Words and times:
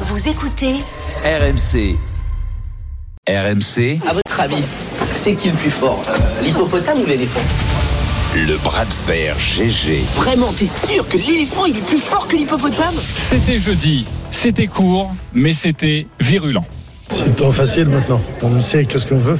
Vous 0.00 0.28
écoutez 0.28 0.74
RMC. 1.24 1.96
RMC, 3.28 3.98
À 4.06 4.12
votre 4.12 4.40
avis, 4.40 4.62
c'est 5.08 5.34
qui 5.34 5.48
le 5.48 5.56
plus 5.56 5.70
fort 5.70 6.00
euh, 6.08 6.44
L'hippopotame 6.44 7.00
ou 7.00 7.06
l'éléphant? 7.06 7.40
Le 8.36 8.56
bras 8.58 8.84
de 8.84 8.92
fer 8.92 9.36
GG. 9.38 10.04
Vraiment, 10.16 10.52
t'es 10.52 10.66
sûr 10.66 11.08
que 11.08 11.16
l'éléphant 11.16 11.64
il 11.64 11.76
est 11.78 11.86
plus 11.86 11.98
fort 11.98 12.28
que 12.28 12.36
l'hippopotame? 12.36 12.94
C'était 13.00 13.58
jeudi, 13.58 14.06
c'était 14.30 14.66
court, 14.66 15.10
mais 15.32 15.52
c'était 15.54 16.06
virulent. 16.20 16.64
C'est 17.08 17.34
trop 17.34 17.50
facile 17.52 17.86
maintenant. 17.88 18.20
On 18.42 18.60
sait 18.60 18.84
qu'est-ce 18.84 19.06
qu'on 19.06 19.18
veut. 19.18 19.38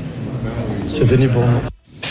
C'est 0.87 1.07
fini 1.07 1.29
pour 1.29 1.43
nous. 1.43 1.61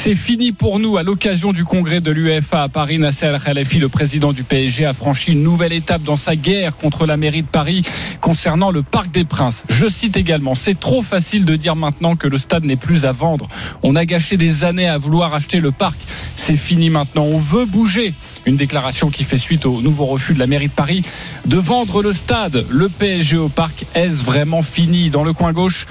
C'est 0.05 0.13
fini 0.13 0.51
pour 0.51 0.77
nous 0.77 0.97
à 0.97 1.01
l'occasion 1.01 1.51
du 1.51 1.63
congrès 1.63 1.99
de 1.99 2.11
l'UEFA 2.11 2.61
à 2.61 2.69
Paris. 2.69 2.99
Nasser 2.99 3.25
Al-Khelaifi, 3.25 3.79
le 3.79 3.89
président 3.89 4.33
du 4.33 4.43
PSG, 4.43 4.85
a 4.85 4.93
franchi 4.93 5.31
une 5.31 5.41
nouvelle 5.41 5.73
étape 5.73 6.03
dans 6.03 6.15
sa 6.15 6.35
guerre 6.35 6.75
contre 6.77 7.07
la 7.07 7.17
mairie 7.17 7.41
de 7.41 7.47
Paris 7.47 7.81
concernant 8.21 8.69
le 8.69 8.83
Parc 8.83 9.09
des 9.09 9.25
Princes. 9.25 9.63
Je 9.67 9.87
cite 9.87 10.15
également, 10.15 10.53
c'est 10.53 10.79
trop 10.79 11.01
facile 11.01 11.43
de 11.43 11.55
dire 11.55 11.75
maintenant 11.75 12.15
que 12.15 12.27
le 12.27 12.37
stade 12.37 12.65
n'est 12.65 12.75
plus 12.75 13.07
à 13.07 13.13
vendre. 13.13 13.47
On 13.81 13.95
a 13.95 14.05
gâché 14.05 14.37
des 14.37 14.63
années 14.63 14.87
à 14.87 14.99
vouloir 14.99 15.33
acheter 15.33 15.59
le 15.59 15.71
parc. 15.71 15.97
C'est 16.35 16.55
fini 16.55 16.91
maintenant. 16.91 17.23
On 17.23 17.39
veut 17.39 17.65
bouger. 17.65 18.13
Une 18.45 18.57
déclaration 18.57 19.09
qui 19.09 19.23
fait 19.23 19.39
suite 19.39 19.65
au 19.65 19.81
nouveau 19.81 20.05
refus 20.05 20.35
de 20.35 20.39
la 20.39 20.45
mairie 20.45 20.67
de 20.67 20.73
Paris 20.73 21.01
de 21.47 21.57
vendre 21.57 22.03
le 22.03 22.13
stade. 22.13 22.67
Le 22.69 22.89
PSG 22.89 23.37
au 23.37 23.49
parc, 23.49 23.87
est-ce 23.95 24.23
vraiment 24.23 24.61
fini? 24.61 25.09
Dans 25.09 25.23
le 25.23 25.33
coin 25.33 25.51
gauche, 25.51 25.87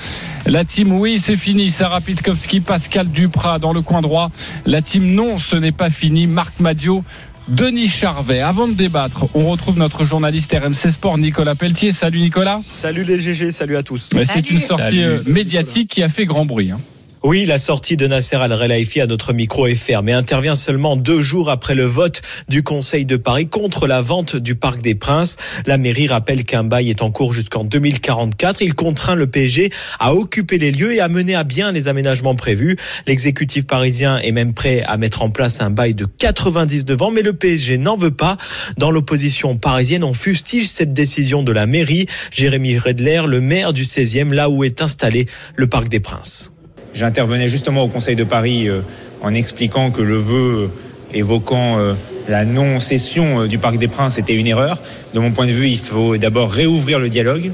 la 0.47 0.65
team 0.65 0.93
oui, 0.93 1.19
c'est 1.19 1.37
fini. 1.37 1.71
Sarah 1.71 2.01
Pitkowski, 2.01 2.61
Pascal 2.61 3.09
Duprat 3.09 3.59
dans 3.59 3.73
le 3.73 3.83
coin 3.83 4.01
droit. 4.01 4.31
La 4.67 4.83
team 4.83 5.15
non, 5.15 5.39
ce 5.39 5.57
n'est 5.57 5.73
pas 5.73 5.91
fini. 5.91 6.27
Marc 6.27 6.61
Madio. 6.61 7.05
Denis 7.49 7.89
Charvet. 7.89 8.41
Avant 8.41 8.69
de 8.69 8.73
débattre, 8.73 9.27
on 9.35 9.51
retrouve 9.51 9.77
notre 9.79 10.05
journaliste 10.05 10.55
RMC 10.59 10.91
Sport, 10.91 11.19
Nicolas 11.19 11.55
Pelletier. 11.55 11.93
Salut 11.93 12.21
Nicolas. 12.21 12.57
Salut 12.59 13.05
les 13.05 13.21
GG, 13.21 13.51
salut 13.53 13.77
à 13.77 13.83
tous. 13.83 14.09
Mais 14.15 14.25
C'est 14.25 14.51
une 14.51 14.59
sortie 14.59 15.03
euh, 15.03 15.21
médiatique 15.27 15.91
qui 15.91 16.03
a 16.03 16.09
fait 16.09 16.25
grand 16.25 16.47
bruit. 16.47 16.71
hein. 16.71 16.81
Oui, 17.27 17.47
la 17.47 17.57
sortie 17.57 17.97
de 17.97 18.07
Nasser 18.07 18.37
Al-Relaifi 18.37 19.01
à 19.01 19.07
notre 19.07 19.33
micro 19.33 19.67
est 19.67 19.77
ferme 19.77 20.11
et 20.11 20.13
intervient 20.13 20.55
seulement 20.55 20.95
deux 20.95 21.23
jours 21.23 21.49
après 21.49 21.75
le 21.75 21.87
vote 21.87 22.21
du 22.51 22.63
Conseil 22.63 23.07
de 23.07 23.17
Paris 23.17 23.49
contre 23.49 23.87
la 23.87 24.03
vente 24.03 24.37
du 24.37 24.57
Parc 24.57 24.83
des 24.83 24.95
Princes. 24.95 25.39
La 25.65 25.79
mairie 25.79 26.07
rappelle 26.07 26.45
qu'un 26.45 26.65
bail 26.65 26.91
est 26.91 27.01
en 27.01 27.11
cours 27.11 27.33
jusqu'en 27.33 27.65
2044. 27.65 28.61
Il 28.61 28.75
contraint 28.75 29.15
le 29.15 29.27
PSG 29.27 29.71
à 29.99 30.15
occuper 30.15 30.59
les 30.59 30.71
lieux 30.71 30.93
et 30.93 31.01
à 31.01 31.09
mener 31.09 31.35
à 31.35 31.45
bien 31.45 31.73
les 31.73 31.89
aménagements 31.89 32.35
prévus. 32.35 32.77
L'exécutif 33.07 33.67
parisien 33.67 34.19
est 34.19 34.33
même 34.33 34.53
prêt 34.53 34.83
à 34.83 34.99
mettre 34.99 35.23
en 35.23 35.31
place 35.31 35.63
un 35.63 35.71
bail 35.71 35.95
de 35.95 36.05
99 36.05 37.01
ans, 37.01 37.11
mais 37.11 37.23
le 37.23 37.33
PSG 37.33 37.79
n'en 37.79 37.97
veut 37.97 38.11
pas. 38.11 38.37
Dans 38.77 38.91
l'opposition 38.91 39.57
parisienne, 39.57 40.05
on 40.05 40.13
fustige 40.13 40.69
cette 40.69 40.93
décision 40.93 41.43
de 41.43 41.53
la 41.53 41.65
mairie. 41.65 42.05
Jérémy 42.31 42.77
Redler, 42.77 43.23
le 43.27 43.41
maire 43.41 43.73
du 43.73 43.85
16e, 43.85 44.35
là 44.35 44.51
où 44.51 44.63
est 44.63 44.83
installé 44.83 45.25
le 45.57 45.67
Parc 45.71 45.89
des 45.89 46.01
Princes. 46.01 46.54
J'intervenais 46.95 47.49
justement 47.49 47.83
au 47.83 47.89
Conseil 47.89 48.17
de 48.17 48.25
Paris 48.25 48.69
euh, 48.69 48.81
en 49.23 49.35
expliquant 49.35 49.91
que 49.91 50.03
le 50.03 50.17
vœu 50.17 50.71
évoquant 51.15 51.79
euh, 51.79 51.95
la 52.29 52.45
non-cession 52.45 53.43
euh, 53.43 53.47
du 53.47 53.59
Parc 53.59 53.79
des 53.79 53.89
Princes 53.89 54.19
était 54.19 54.35
une 54.35 54.47
erreur. 54.47 54.79
De 55.15 55.21
mon 55.21 55.31
point 55.31 55.47
de 55.47 55.53
vue, 55.53 55.69
il 55.69 55.79
faut 55.79 56.17
d'abord 56.17 56.51
réouvrir 56.51 56.99
le 56.99 57.09
dialogue 57.09 57.47
euh, 57.47 57.51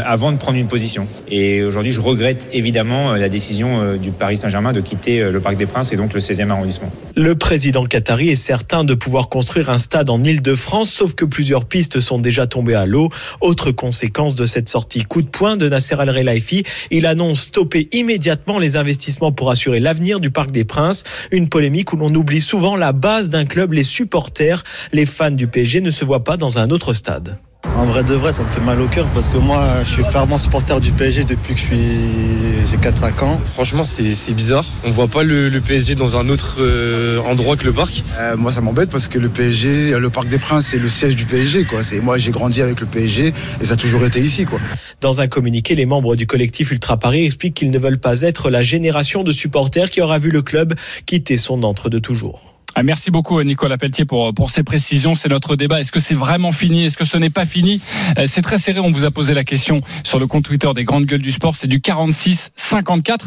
avant 0.00 0.32
de 0.32 0.38
prendre 0.38 0.58
une 0.58 0.68
position. 0.68 1.06
Et 1.28 1.62
aujourd'hui, 1.62 1.92
je 1.92 2.00
regrette 2.00 2.48
évidemment 2.52 3.12
euh, 3.12 3.16
la 3.16 3.28
décision 3.28 3.80
euh, 3.80 3.96
du 3.96 4.10
Paris 4.10 4.36
Saint-Germain 4.36 4.72
de 4.72 4.80
quitter 4.80 5.20
euh, 5.20 5.30
le 5.30 5.40
Parc 5.40 5.56
des 5.56 5.66
Princes 5.66 5.92
et 5.92 5.96
donc 5.96 6.12
le 6.12 6.20
16e 6.20 6.50
arrondissement. 6.50 6.90
Le 7.16 7.34
président 7.34 7.84
qatari 7.84 8.30
est 8.30 8.36
certain 8.36 8.84
de 8.84 8.94
pouvoir 8.94 9.28
construire 9.28 9.70
un 9.70 9.78
stade 9.78 10.10
en 10.10 10.22
Ile-de-France, 10.22 10.90
sauf 10.90 11.14
que 11.14 11.24
plusieurs 11.24 11.64
pistes 11.64 12.00
sont 12.00 12.18
déjà 12.18 12.46
tombées 12.46 12.74
à 12.74 12.86
l'eau. 12.86 13.08
Autre 13.40 13.70
conséquence 13.70 14.34
de 14.34 14.46
cette 14.46 14.68
sortie 14.68 15.04
coup 15.04 15.22
de 15.22 15.28
poing 15.28 15.56
de 15.56 15.68
Nasser 15.68 15.96
Al-Relaifi, 15.98 16.64
il 16.90 17.06
annonce 17.06 17.42
stopper 17.42 17.88
immédiatement 17.92 18.58
les 18.58 18.76
investissements 18.76 19.32
pour 19.32 19.50
assurer 19.50 19.80
l'avenir 19.80 20.20
du 20.20 20.30
Parc 20.30 20.50
des 20.50 20.64
Princes. 20.64 21.04
Une 21.30 21.48
polémique 21.48 21.92
où 21.92 21.96
l'on 21.96 22.14
oublie 22.14 22.40
souvent 22.40 22.76
la 22.76 22.92
base 22.92 23.30
d'un 23.30 23.44
club, 23.44 23.72
les 23.72 23.82
supporters. 23.82 24.64
Les 24.92 25.06
fans 25.06 25.30
du 25.30 25.46
PSG 25.46 25.80
ne 25.80 25.90
se 25.90 26.04
voient 26.04 26.24
pas 26.24 26.36
dans 26.36 26.58
un 26.58 26.70
autre 26.70 26.92
stade. 26.92 27.38
En 27.82 27.86
vrai 27.86 28.04
de 28.04 28.14
vrai, 28.14 28.32
ça 28.32 28.42
me 28.42 28.48
fait 28.48 28.60
mal 28.60 28.80
au 28.80 28.86
cœur 28.86 29.06
parce 29.14 29.28
que 29.28 29.38
moi, 29.38 29.64
je 29.84 29.88
suis 29.88 30.04
fervent 30.04 30.36
supporter 30.38 30.80
du 30.80 30.92
PSG 30.92 31.24
depuis 31.24 31.54
que 31.54 31.60
je 31.60 31.64
suis 31.64 32.66
j'ai 32.70 32.76
4-5 32.76 33.24
ans. 33.24 33.40
Franchement, 33.44 33.82
c'est 33.82 34.14
c'est 34.14 34.34
bizarre. 34.34 34.64
On 34.84 34.90
voit 34.90 35.08
pas 35.08 35.22
le, 35.22 35.48
le 35.48 35.60
PSG 35.60 35.94
dans 35.94 36.16
un 36.16 36.28
autre 36.28 36.58
euh, 36.60 37.18
endroit 37.20 37.56
que 37.56 37.64
le 37.64 37.72
parc. 37.72 38.02
Euh, 38.18 38.36
moi, 38.36 38.52
ça 38.52 38.60
m'embête 38.60 38.90
parce 38.90 39.08
que 39.08 39.18
le 39.18 39.28
PSG, 39.28 39.98
le 39.98 40.10
Parc 40.10 40.28
des 40.28 40.38
Princes, 40.38 40.66
c'est 40.66 40.78
le 40.78 40.88
siège 40.88 41.16
du 41.16 41.24
PSG. 41.24 41.64
Quoi. 41.64 41.82
C'est 41.82 42.00
moi, 42.00 42.18
j'ai 42.18 42.30
grandi 42.30 42.62
avec 42.62 42.80
le 42.80 42.86
PSG 42.86 43.32
et 43.60 43.64
ça 43.64 43.72
a 43.72 43.76
toujours 43.76 44.04
été 44.04 44.20
ici. 44.20 44.44
Quoi. 44.44 44.60
Dans 45.00 45.20
un 45.20 45.26
communiqué, 45.26 45.74
les 45.74 45.86
membres 45.86 46.14
du 46.14 46.26
collectif 46.26 46.70
Ultra 46.72 46.98
Paris 46.98 47.24
expliquent 47.24 47.54
qu'ils 47.54 47.70
ne 47.70 47.78
veulent 47.78 47.98
pas 48.00 48.20
être 48.22 48.50
la 48.50 48.62
génération 48.62 49.24
de 49.24 49.32
supporters 49.32 49.90
qui 49.90 50.00
aura 50.00 50.18
vu 50.18 50.30
le 50.30 50.42
club 50.42 50.74
quitter 51.06 51.36
son 51.36 51.62
entre 51.62 51.88
de 51.88 51.98
toujours. 51.98 52.51
Ah, 52.74 52.82
merci 52.82 53.10
beaucoup 53.10 53.42
Nicolas 53.42 53.76
Pelletier 53.76 54.06
pour, 54.06 54.32
pour 54.32 54.50
ces 54.50 54.62
précisions. 54.62 55.14
C'est 55.14 55.28
notre 55.28 55.56
débat. 55.56 55.80
Est-ce 55.80 55.92
que 55.92 56.00
c'est 56.00 56.14
vraiment 56.14 56.52
fini? 56.52 56.86
Est-ce 56.86 56.96
que 56.96 57.04
ce 57.04 57.18
n'est 57.18 57.28
pas 57.28 57.44
fini? 57.44 57.82
Euh, 58.18 58.24
C'est 58.26 58.40
très 58.40 58.56
serré. 58.56 58.80
On 58.80 58.90
vous 58.90 59.04
a 59.04 59.10
posé 59.10 59.34
la 59.34 59.44
question 59.44 59.82
sur 60.04 60.18
le 60.18 60.26
compte 60.26 60.44
Twitter 60.44 60.70
des 60.74 60.84
grandes 60.84 61.04
gueules 61.04 61.20
du 61.20 61.32
sport. 61.32 61.54
C'est 61.54 61.66
du 61.66 61.80
46-54. 61.80 63.18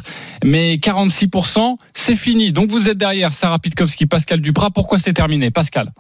Mais 0.44 0.78
46%, 0.78 1.78
c'est 1.94 2.16
fini. 2.16 2.54
Donc 2.54 2.72
vous 2.72 2.90
êtes 2.90 2.98
derrière 2.98 3.34
Sarah 3.34 3.60
Pitkowski, 3.60 4.08
Pascal 4.08 4.42
Duprat. 4.42 4.72
Pourquoi 4.72 4.98
c'est 4.98 5.14
terminé? 5.14 5.52
Pascal 5.52 5.94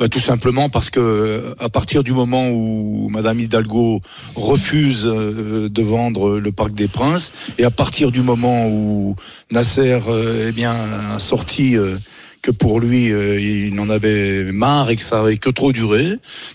Bah, 0.00 0.08
tout 0.08 0.18
simplement 0.18 0.68
parce 0.68 0.90
que 0.90 1.54
à 1.60 1.68
partir 1.68 2.02
du 2.02 2.10
moment 2.12 2.48
où 2.48 3.08
Madame 3.08 3.38
Hidalgo 3.38 4.00
refuse 4.34 5.06
euh, 5.06 5.68
de 5.68 5.82
vendre 5.82 6.40
le 6.40 6.50
Parc 6.50 6.74
des 6.74 6.88
Princes 6.88 7.32
et 7.58 7.64
à 7.64 7.70
partir 7.70 8.10
du 8.10 8.22
moment 8.22 8.66
où 8.66 9.14
Nasser 9.52 10.00
euh, 10.08 10.46
eh 10.48 10.52
bien 10.52 10.74
a 11.14 11.20
sorti 11.20 11.76
que 12.42 12.50
pour 12.50 12.80
lui 12.80 13.12
euh, 13.12 13.40
il 13.40 13.78
en 13.78 13.88
avait 13.88 14.50
marre 14.52 14.90
et 14.90 14.96
que 14.96 15.02
ça 15.02 15.20
avait 15.20 15.36
que 15.36 15.48
trop 15.48 15.72
duré, 15.72 16.06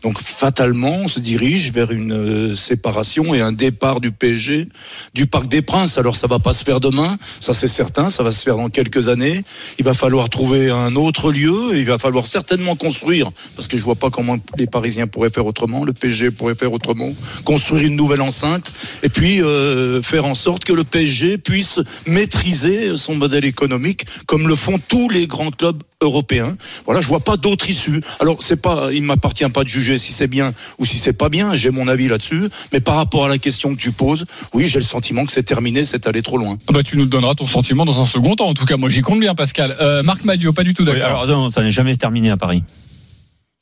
donc 0.04 0.20
fatalement 0.20 0.98
on 1.04 1.08
se 1.08 1.20
dirige 1.22 1.72
vers 1.72 1.92
une 1.92 2.12
euh, 2.12 2.56
séparation 2.56 3.34
et 3.34 3.42
un 3.42 3.54
départ 3.54 4.02
du 4.02 4.12
PSG 4.12 4.68
du 5.14 5.28
Parc 5.28 5.48
des 5.48 5.62
Princes. 5.62 5.98
Alors 5.98 6.16
ça 6.16 6.28
va 6.28 6.40
pas 6.40 6.54
se 6.54 6.64
faire 6.64 6.80
demain, 6.80 7.18
ça 7.40 7.54
c'est 7.54 7.68
certain, 7.68 8.10
ça 8.10 8.24
va 8.24 8.32
se 8.32 8.44
faire 8.44 8.58
dans 8.58 8.70
quelques 8.70 9.08
années. 9.08 9.42
Il 9.80 9.86
va 9.86 9.94
falloir 9.94 10.30
trouver 10.30 10.70
un 10.70 10.96
autre 10.96 11.32
lieu, 11.32 11.76
et 11.76 11.80
il 11.80 11.86
va 11.86 11.98
falloir 11.98 12.28
certainement 12.28 12.76
construire, 12.76 13.32
parce 13.56 13.68
que 13.68 13.78
je 13.78 13.84
vois 13.84 13.96
pas 13.96 14.10
comment 14.10 14.38
les 14.58 14.68
Parisiens 14.68 15.08
pourraient 15.08 15.30
faire 15.30 15.46
autrement, 15.46 15.86
le 15.86 15.94
PSG 15.94 16.32
pourrait 16.32 16.56
faire 16.56 16.74
autrement, 16.74 17.12
construire 17.46 17.86
une 17.86 17.96
nouvelle 17.96 18.22
enceinte, 18.22 18.74
et 19.04 19.10
puis 19.10 19.42
euh, 19.42 20.02
faire 20.02 20.26
en 20.26 20.36
sorte 20.36 20.66
que 20.66 20.74
le 20.74 20.84
PSG 20.84 21.38
puisse 21.38 21.80
maîtriser 22.06 22.96
son 22.98 23.16
modèle 23.16 23.46
économique, 23.46 24.06
comme 24.26 24.48
le 24.48 24.56
font 24.56 24.80
tous 24.86 25.10
les 25.10 25.28
grands 25.28 25.52
clubs 25.52 25.77
européens. 26.02 26.56
Voilà, 26.86 27.02
je 27.02 27.08
vois 27.08 27.20
pas 27.20 27.38
d'autre 27.38 27.70
issue. 27.70 28.02
Alors 28.20 28.42
c'est 28.42 28.62
pas, 28.62 28.90
il 28.94 29.04
m'appartient 29.04 29.48
pas 29.50 29.64
de 29.64 29.70
juger 29.70 29.98
si 29.98 30.14
c'est 30.14 30.28
bien 30.28 30.54
ou 30.78 30.86
si 30.86 30.98
c'est 30.98 31.14
pas 31.14 31.30
bien. 31.30 31.56
J'ai 31.56 31.72
mon 31.72 31.88
avis 31.88 32.08
là-dessus, 32.08 32.44
mais 32.74 32.82
par 32.82 32.96
rapport 32.96 33.26
à 33.26 33.30
la 33.30 33.38
question 33.38 33.76
que 33.76 33.80
tu 33.80 33.92
poses, 33.92 34.26
oui, 34.54 34.68
j'ai 34.68 34.80
le 34.80 34.86
sentiment 34.86 35.26
que 35.26 35.32
c'est 35.32 35.44
terminé, 35.44 35.84
c'est 35.84 36.08
allé 36.08 36.22
trop 36.22 36.38
loin. 36.38 36.58
Ah 36.68 36.74
bah, 36.74 36.84
Tu 36.84 36.98
nous 36.98 37.06
donneras 37.06 37.36
ton 37.36 37.48
sentiment 37.48 37.86
dans 37.86 38.02
un 38.02 38.06
second 38.06 38.36
temps. 38.36 38.48
En 38.48 38.54
tout 38.54 38.66
cas, 38.66 38.78
moi 38.78 38.90
j'y 38.90 39.02
compte 39.02 39.20
bien 39.20 39.36
Pascal. 39.36 39.76
Euh, 39.82 40.04
Marc 40.04 40.24
Madio, 40.26 40.54
pas 40.54 40.64
du 40.64 40.74
tout 40.74 40.84
Oui, 40.84 40.94
d'accord. 41.00 41.24
alors 41.24 41.28
non, 41.28 41.52
ça 41.52 41.64
n'est 41.64 41.72
jamais 41.72 41.96
terminé 41.98 42.30
à 42.30 42.38
Paris. 42.38 42.64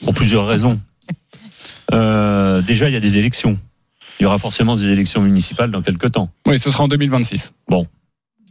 Pour 0.04 0.14
plusieurs 0.14 0.46
raisons. 0.48 0.80
Euh, 1.94 2.62
déjà, 2.62 2.90
il 2.90 2.94
y 2.94 2.98
a 2.98 3.00
des 3.00 3.18
élections. 3.18 3.58
Il 4.20 4.24
y 4.24 4.26
aura 4.26 4.38
forcément 4.38 4.76
des 4.76 4.86
élections 4.86 5.22
municipales 5.22 5.72
dans 5.72 5.82
quelques 5.82 6.12
temps. 6.12 6.30
Oui, 6.48 6.58
ce 6.58 6.72
sera 6.72 6.84
en 6.86 6.88
2026. 6.88 7.54
Bon, 7.70 7.88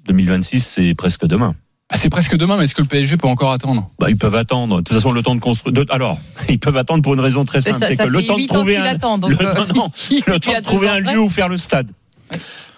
2026, 0.07 0.61
c'est 0.61 0.95
presque 0.95 1.27
demain. 1.27 1.55
Ah, 1.91 1.97
c'est 1.99 2.09
presque 2.09 2.35
demain, 2.37 2.57
mais 2.57 2.65
est-ce 2.65 2.75
que 2.75 2.81
le 2.81 2.89
PSG 2.89 3.19
peut 3.19 3.29
encore 3.29 3.53
attendre? 3.53 3.87
Bah, 3.99 4.09
ils 4.09 4.17
peuvent 4.17 4.35
attendre. 4.35 4.79
De 4.79 4.83
toute 4.83 4.95
façon, 4.97 5.13
le 5.13 5.23
temps 5.23 5.35
de 5.35 5.41
construire. 5.41 5.73
de- 5.73 5.87
Alors, 5.91 6.19
ils 6.49 6.59
peuvent 6.59 6.77
attendre 6.79 7.03
pour 7.03 7.13
une 7.15 7.21
raison 7.21 7.45
très 7.45 7.61
simple, 7.61 7.77
c'est 7.87 7.97
que 7.97 8.09
le 8.09 8.23
temps 8.23 8.39
de 8.39 8.47
trouver 8.47 8.77
un, 8.79 8.85
attend, 8.85 9.19
donc, 9.19 9.31
le, 9.31 9.47
euh, 9.47 9.55
non, 9.55 9.67
non, 9.75 9.91
il 10.11 10.23
le 10.27 10.37
y 10.37 10.41
temps 10.41 10.51
a 10.53 10.55
de 10.55 10.61
deux 10.61 10.63
trouver 10.63 10.89
ans 10.89 10.93
un 10.95 11.03
près. 11.03 11.13
lieu 11.15 11.21
où 11.21 11.29
faire 11.29 11.49
le 11.49 11.59
stade. 11.59 11.89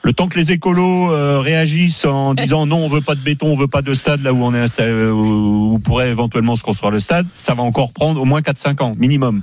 Le 0.03 0.13
temps 0.13 0.29
que 0.29 0.39
les 0.39 0.53
écolos 0.53 1.11
euh, 1.13 1.41
réagissent 1.41 2.05
en 2.05 2.35
disant 2.35 2.67
non, 2.67 2.77
on 2.79 2.89
veut 2.89 3.01
pas 3.01 3.15
de 3.17 3.21
béton, 3.21 3.49
on 3.49 3.57
veut 3.57 3.67
pas 3.69 3.83
de 3.83 3.93
stade 3.95 4.23
là 4.23 4.33
où 4.33 4.43
on 4.45 4.55
est 4.55 4.61
installé, 4.61 4.93
où, 4.93 5.75
où 5.75 5.79
pourrait 5.81 6.11
éventuellement 6.11 6.55
se 6.57 6.63
construire 6.63 6.91
le 6.93 7.01
stade, 7.01 7.27
ça 7.35 7.55
va 7.55 7.63
encore 7.65 7.93
prendre 7.93 8.21
au 8.21 8.25
moins 8.25 8.41
4-5 8.41 8.83
ans 8.83 8.93
minimum. 8.97 9.43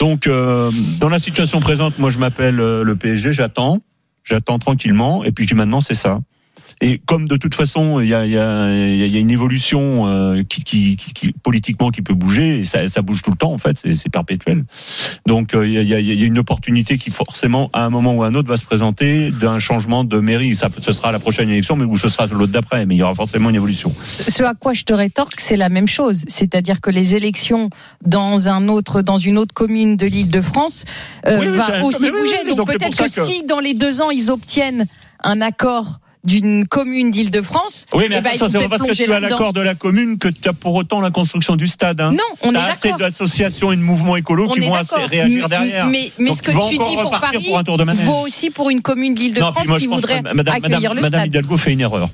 Donc, 0.00 0.26
euh, 0.26 0.70
dans 1.00 1.08
la 1.08 1.18
situation 1.20 1.60
présente, 1.60 1.98
moi 1.98 2.10
je 2.10 2.18
m'appelle 2.18 2.58
euh, 2.60 2.82
le 2.82 2.96
PSG, 2.96 3.32
j'attends, 3.32 3.78
j'attends 4.24 4.58
tranquillement, 4.58 5.22
et 5.22 5.30
puis 5.32 5.44
je 5.44 5.50
dis 5.50 5.54
maintenant 5.56 5.80
c'est 5.80 5.94
ça. 5.94 6.20
Et 6.82 6.98
comme 6.98 7.26
de 7.26 7.36
toute 7.36 7.54
façon, 7.54 8.00
il 8.00 8.08
y 8.08 8.14
a, 8.14 8.26
y 8.26 8.36
a, 8.36 8.68
y 8.70 9.16
a 9.16 9.18
une 9.18 9.30
évolution 9.30 10.06
euh, 10.08 10.42
qui, 10.42 10.62
qui, 10.62 10.96
qui- 10.96 11.32
politiquement 11.42 11.88
qui 11.90 12.02
peut 12.02 12.12
bouger, 12.12 12.58
et 12.58 12.64
ça, 12.64 12.86
ça 12.88 13.00
bouge 13.00 13.22
tout 13.22 13.30
le 13.30 13.36
temps 13.38 13.52
en 13.52 13.56
fait, 13.58 13.78
c'est 13.94 14.10
perpétuel. 14.10 14.64
Donc 15.26 15.54
euh, 15.54 15.66
il 15.66 15.72
y, 15.72 15.78
a, 15.78 15.82
il 15.82 15.88
y 15.88 15.94
a- 15.94 16.14
y 16.14 16.22
a 16.22 16.26
une 16.26 16.38
opportunité 16.38 16.98
qui 16.98 17.10
forcément, 17.10 17.70
à 17.72 17.84
un 17.84 17.88
moment 17.90 18.12
ou 18.14 18.22
à 18.24 18.26
un 18.26 18.34
autre, 18.34 18.48
va 18.48 18.58
se 18.58 18.66
présenter 18.66 19.30
d'un 19.30 19.58
changement 19.58 20.04
de 20.04 20.18
mairie. 20.20 20.54
Ça, 20.54 20.68
ce 20.78 20.92
sera 20.92 21.12
la 21.12 21.18
prochaine 21.18 21.48
élection, 21.48 21.76
mais 21.76 21.84
ou 21.86 21.96
ce 21.96 22.08
sera 22.10 22.26
l'autre 22.26 22.52
d'après, 22.52 22.84
mais 22.84 22.94
il 22.94 22.98
y 22.98 23.02
aura 23.02 23.14
forcément 23.14 23.48
une 23.48 23.56
évolution. 23.56 23.90
Ce 24.04 24.42
à 24.42 24.52
quoi 24.54 24.74
je 24.74 24.82
te 24.84 24.92
rétorque, 24.92 25.40
c'est 25.40 25.56
la 25.56 25.70
même 25.70 25.88
chose. 25.88 26.24
C'est-à-dire 26.28 26.82
que 26.82 26.90
les 26.90 27.14
élections 27.16 27.70
dans 28.04 28.50
un 28.50 28.68
autre, 28.68 29.00
dans 29.00 29.16
une 29.18 29.38
autre 29.38 29.54
commune 29.54 29.96
de 29.96 30.06
l'Île-de-France 30.06 30.84
euh, 31.26 31.40
Oui, 31.40 31.46
oui, 31.50 31.56
va 31.56 31.82
aussi 31.84 32.10
bouger. 32.10 32.36
oui, 32.44 32.54
donc 32.54 32.66
peut-être 32.70 33.02
que- 33.02 33.22
si 33.24 33.44
dans 33.44 33.60
les 33.60 33.72
deux 33.72 34.02
ans 34.02 34.10
ils 34.10 34.30
obtiennent 34.30 34.86
un 35.22 35.40
accord 35.40 36.00
d'une 36.26 36.66
commune 36.66 37.10
d'Île-de-France, 37.10 37.86
Oui, 37.94 38.04
mais 38.10 38.16
eh 38.18 38.20
ben, 38.20 38.34
ça, 38.34 38.46
ils 38.46 38.50
c'est 38.50 38.58
pas 38.68 38.68
parce 38.78 38.82
que 38.90 38.94
tu 38.94 39.10
as 39.12 39.20
l'accord 39.20 39.52
de 39.52 39.60
la 39.60 39.74
commune 39.74 40.18
que 40.18 40.28
tu 40.28 40.48
as 40.48 40.52
pour 40.52 40.74
autant 40.74 41.00
la 41.00 41.10
construction 41.10 41.56
du 41.56 41.66
stade. 41.66 42.00
Hein. 42.00 42.12
Non, 42.12 42.18
on 42.42 42.50
est 42.50 42.54
T'as 42.54 42.64
assez 42.66 42.88
d'accord. 42.88 42.98
d'associations 43.06 43.72
et 43.72 43.76
de 43.76 43.82
mouvements 43.82 44.16
écolos 44.16 44.48
On 44.48 44.52
qui 44.52 44.60
est 44.62 44.66
vont 44.68 44.74
assez 44.74 44.96
réagir 45.04 45.48
derrière. 45.48 45.86
Mais, 45.86 46.10
mais 46.18 46.30
Donc, 46.30 46.36
ce 46.38 46.42
que 46.42 46.50
tu 46.50 46.78
dis 46.78 46.96
pour 46.96 47.10
Paris 47.18 47.44
pour 47.46 47.58
un 47.58 47.64
tour 47.64 47.78
de 47.78 47.84
vaut 47.84 48.24
aussi 48.24 48.50
pour 48.50 48.70
une 48.70 48.82
commune 48.82 49.14
d'Île-de-France 49.14 49.78
qui 49.78 49.86
voudrait 49.86 50.22
Madame, 50.22 50.54
accueillir 50.56 50.80
Madame, 50.80 50.96
le 50.96 51.00
Madame 51.02 51.20
stade. 51.20 51.26
Hidalgo 51.28 51.56
fait 51.56 51.72
une 51.72 51.80
erreur. 51.80 52.08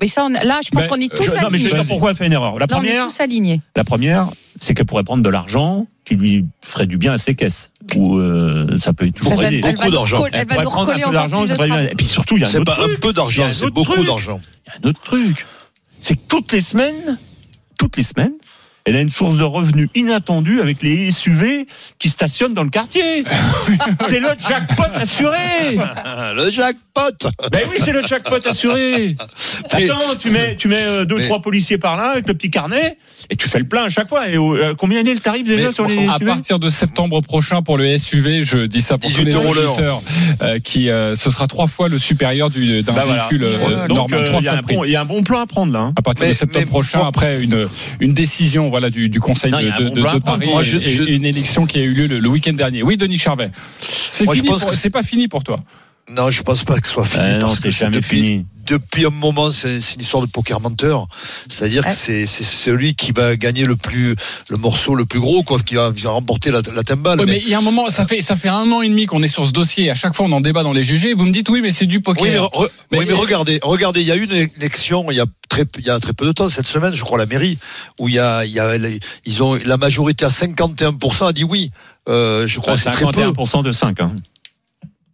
Mais 0.00 0.06
ça, 0.06 0.24
on- 0.24 0.28
là, 0.28 0.60
je 0.64 0.70
pense 0.70 0.86
qu'on 0.86 0.94
est 1.00 1.12
tous 1.14 1.24
Je- 1.24 1.30
non, 1.42 1.48
mais 1.50 1.58
je 1.58 1.64
vais 1.64 1.70
alignés. 1.70 1.80
dire 1.80 1.88
pourquoi 1.88 2.10
elle 2.10 2.16
fait 2.16 2.26
une 2.26 2.32
erreur. 2.32 2.58
La 2.58 2.60
Là, 2.60 2.66
on 2.70 2.82
est 2.82 2.86
première, 2.86 3.06
tous 3.06 3.20
alignés. 3.20 3.60
la 3.76 3.82
première, 3.84 4.28
c'est 4.60 4.72
qu'elle 4.74 4.86
pourrait 4.86 5.02
prendre 5.02 5.22
de 5.24 5.28
l'argent 5.28 5.86
qui 6.04 6.14
lui 6.14 6.44
ferait 6.64 6.86
du 6.86 6.96
bien 6.98 7.12
à 7.14 7.18
ses 7.18 7.34
caisses. 7.34 7.70
Ou 7.96 8.18
euh, 8.18 8.78
ça 8.78 8.92
peut 8.92 9.10
toujours 9.10 9.42
aider. 9.42 9.60
elle 9.64 9.76
va 9.76 9.88
nous 9.88 10.00
recoller- 10.00 10.30
elle 10.34 10.46
va 10.48 10.62
nous 10.64 10.70
prendre 10.70 10.90
un 10.90 10.94
recoller 10.94 11.02
peu 11.02 11.08
encore 11.08 11.28
d'argent. 11.28 11.78
Et 11.90 11.94
puis 11.94 12.06
surtout, 12.06 12.36
il 12.36 12.40
y 12.42 12.44
a 12.44 12.48
un 12.48 12.50
C'est 12.50 12.58
autre 12.58 12.74
pas 12.74 12.82
un 12.82 12.86
truc. 12.86 13.00
peu 13.00 13.08
Il 13.08 13.10
y 13.10 13.10
a 13.10 13.12
d'argent, 13.22 13.44
un 13.46 13.52
c'est 13.52 13.70
beaucoup 13.70 14.04
d'argent. 14.04 14.40
Il 14.66 14.68
y 14.68 14.70
a 14.70 14.86
un 14.86 14.90
autre 14.90 15.00
truc. 15.02 15.46
C'est 16.00 16.14
que 16.14 16.20
toutes 16.28 16.52
les 16.52 16.60
semaines, 16.62 17.18
toutes 17.78 17.96
les 17.96 18.02
semaines, 18.02 18.32
elle 18.84 18.96
a 18.96 19.00
une 19.00 19.10
source 19.10 19.36
de 19.36 19.42
revenus 19.42 19.90
inattendue 19.94 20.60
avec 20.62 20.82
les 20.82 21.10
SUV 21.12 21.66
qui 21.98 22.08
stationnent 22.08 22.54
dans 22.54 22.62
le 22.62 22.70
quartier. 22.70 23.22
c'est 24.06 24.20
le 24.20 24.28
jackpot 24.48 24.84
assuré. 24.94 25.36
Le 26.34 26.50
jackpot 26.50 27.28
Ben 27.52 27.62
oui, 27.70 27.76
c'est 27.78 27.92
le 27.92 28.06
jackpot 28.06 28.46
assuré. 28.46 29.14
Attends, 29.70 30.14
tu 30.18 30.30
mets, 30.30 30.56
tu 30.56 30.68
mets 30.68 30.82
euh, 30.84 31.04
deux, 31.04 31.16
Mais- 31.16 31.24
trois 31.26 31.42
policiers 31.42 31.76
par 31.78 31.96
là 31.96 32.10
avec 32.12 32.28
le 32.28 32.34
petit 32.34 32.50
carnet 32.50 32.96
et 33.30 33.36
tu 33.36 33.48
fais 33.48 33.58
le 33.58 33.66
plein 33.66 33.84
à 33.84 33.88
chaque 33.90 34.08
fois. 34.08 34.28
Et 34.28 34.36
euh, 34.36 34.74
combien 34.76 35.00
est 35.04 35.14
le 35.14 35.18
tarif 35.20 35.46
déjà 35.46 35.66
Mais 35.68 35.72
sur 35.72 35.86
les 35.86 36.06
À 36.08 36.14
SUV 36.18 36.26
partir 36.26 36.58
de 36.58 36.68
septembre 36.68 37.20
prochain 37.20 37.62
pour 37.62 37.76
le 37.78 37.98
SUV, 37.98 38.44
je 38.44 38.58
dis 38.66 38.82
ça 38.82 38.98
pour 38.98 39.10
tous 39.10 39.24
18 39.24 39.24
les 39.24 39.36
auditeurs, 39.36 40.00
euh, 40.42 40.58
qui 40.58 40.88
euh, 40.90 41.14
ce 41.14 41.30
sera 41.30 41.46
trois 41.46 41.66
fois 41.66 41.88
le 41.88 41.98
supérieur 41.98 42.50
du- 42.50 42.82
d'un 42.82 42.92
Bah 42.92 43.02
voilà. 43.06 43.28
véhicule 43.28 43.44
euh, 43.44 43.86
Donc 43.88 43.96
normal. 43.96 44.20
euh, 44.20 44.26
trois 44.28 44.40
il 44.40 44.44
y, 44.44 44.48
a 44.48 44.54
un 44.56 44.62
bon- 44.62 44.84
il 44.84 44.90
y 44.90 44.96
a 44.96 45.00
un 45.00 45.04
bon 45.04 45.22
plan 45.22 45.40
à 45.40 45.46
prendre 45.46 45.72
là. 45.72 45.80
hein. 45.80 45.92
à 45.96 46.02
partir 46.02 46.24
Mais- 46.26 46.32
de 46.32 46.36
septembre 46.36 46.66
prochain, 46.66 47.00
après 47.06 47.42
une, 47.42 47.66
une 48.00 48.14
décision 48.14 48.68
voilà, 48.70 48.90
du, 48.90 49.08
du 49.08 49.20
Conseil 49.20 49.50
Non, 49.52 49.58
de, 49.60 50.00
bon 50.00 50.08
à. 50.08 50.20
Paris 50.20 50.46
Moi, 50.46 50.62
et, 50.62 50.64
je- 50.64 50.78
et 50.78 50.88
je- 50.88 51.02
une 51.04 51.24
élection 51.24 51.66
qui 51.66 51.78
a 51.78 51.82
eu 51.82 51.92
lieu 51.92 52.06
le, 52.06 52.18
le 52.20 52.28
week-end 52.28 52.52
dernier. 52.52 52.82
Oui, 52.82 52.96
Denis 52.96 53.18
Charvet. 53.18 53.50
C'est 53.80 54.90
pas 54.90 55.02
fini 55.02 55.28
pour 55.28 55.44
toi. 55.44 55.60
Non, 56.10 56.30
je 56.30 56.42
pense 56.42 56.64
pas 56.64 56.78
que 56.78 56.86
ce 56.86 56.94
soit 56.94 57.04
fini. 57.06 57.24
Euh, 57.24 57.32
non, 57.38 57.48
parce 57.48 57.56
c'est 57.56 57.62
que 57.64 57.70
jamais 57.70 57.96
depuis, 57.96 58.20
fini. 58.20 58.46
depuis 58.66 59.04
un 59.04 59.10
moment, 59.10 59.50
c'est 59.50 59.76
une 59.76 60.00
histoire 60.00 60.24
de 60.26 60.30
poker 60.30 60.58
menteur. 60.60 61.06
C'est-à-dire 61.50 61.82
que 61.82 61.88
Ouais. 61.88 61.94
c'est 61.94 62.24
celui 62.26 62.94
qui 62.94 63.12
va 63.12 63.36
gagner 63.36 63.64
le 63.66 63.76
plus 63.76 64.16
le 64.48 64.56
morceau 64.56 64.94
le 64.94 65.04
plus 65.04 65.20
gros, 65.20 65.42
quoi, 65.42 65.58
qui 65.58 65.74
va, 65.74 65.92
qui 65.94 66.02
va 66.04 66.10
remporter 66.10 66.50
la, 66.50 66.62
la 66.74 66.82
timbale. 66.82 67.20
Oui, 67.20 67.26
Mais- 67.26 67.32
mais 67.32 67.42
il 67.42 67.48
y 67.50 67.54
a 67.54 67.58
un 67.58 67.62
moment, 67.62 67.90
ça 67.90 68.06
fait, 68.06 68.22
ça 68.22 68.36
fait 68.36 68.48
un 68.48 68.70
an 68.72 68.80
et 68.80 68.88
demi 68.88 69.04
qu'on 69.06 69.22
est 69.22 69.28
sur 69.28 69.46
ce 69.46 69.52
dossier. 69.52 69.90
À 69.90 69.94
chaque 69.94 70.14
fois, 70.16 70.24
on 70.26 70.32
en 70.32 70.40
débat 70.40 70.62
dans 70.62 70.72
les 70.72 70.82
GG. 70.82 71.12
Vous 71.14 71.26
me 71.26 71.32
dites 71.32 71.50
oui, 71.50 71.60
mais 71.62 71.72
c'est 71.72 71.84
du 71.86 72.00
poker. 72.00 72.22
Oui, 72.22 72.30
mais, 72.30 72.38
re- 72.38 72.70
Mais- 72.90 72.98
oui, 73.00 73.04
mais 73.08 73.12
regardez, 73.14 73.60
regardez, 73.62 74.00
il 74.00 74.06
y 74.06 74.12
a 74.12 74.16
eu 74.16 74.24
une 74.24 74.48
élection 74.58 75.10
il 75.10 75.16
y 75.16 75.20
a 75.20 75.26
très, 75.50 75.64
il 75.78 75.84
y 75.86 75.90
a 75.90 75.98
très 76.00 76.14
peu 76.14 76.24
de 76.26 76.32
temps, 76.32 76.48
cette 76.48 76.66
semaine, 76.66 76.94
je 76.94 77.02
crois, 77.04 77.18
à 77.18 77.20
la 77.22 77.26
mairie, 77.26 77.58
où 77.98 78.08
il 78.08 78.14
y 78.14 78.18
a, 78.18 78.44
il 78.46 78.52
y 78.52 78.60
a, 78.60 78.76
ils 79.26 79.42
ont 79.42 79.58
la 79.62 79.76
majorité 79.76 80.24
à 80.24 80.30
51% 80.30 81.26
a 81.26 81.32
dit 81.34 81.44
oui. 81.44 81.70
Euh, 82.08 82.46
je 82.46 82.58
crois 82.60 82.74
que 82.74 82.80
c'est 82.80 82.88
très 82.90 83.04
peu. 83.04 83.20
51% 83.20 83.62
de 83.62 83.70
5. 83.72 84.00
Hein. 84.00 84.12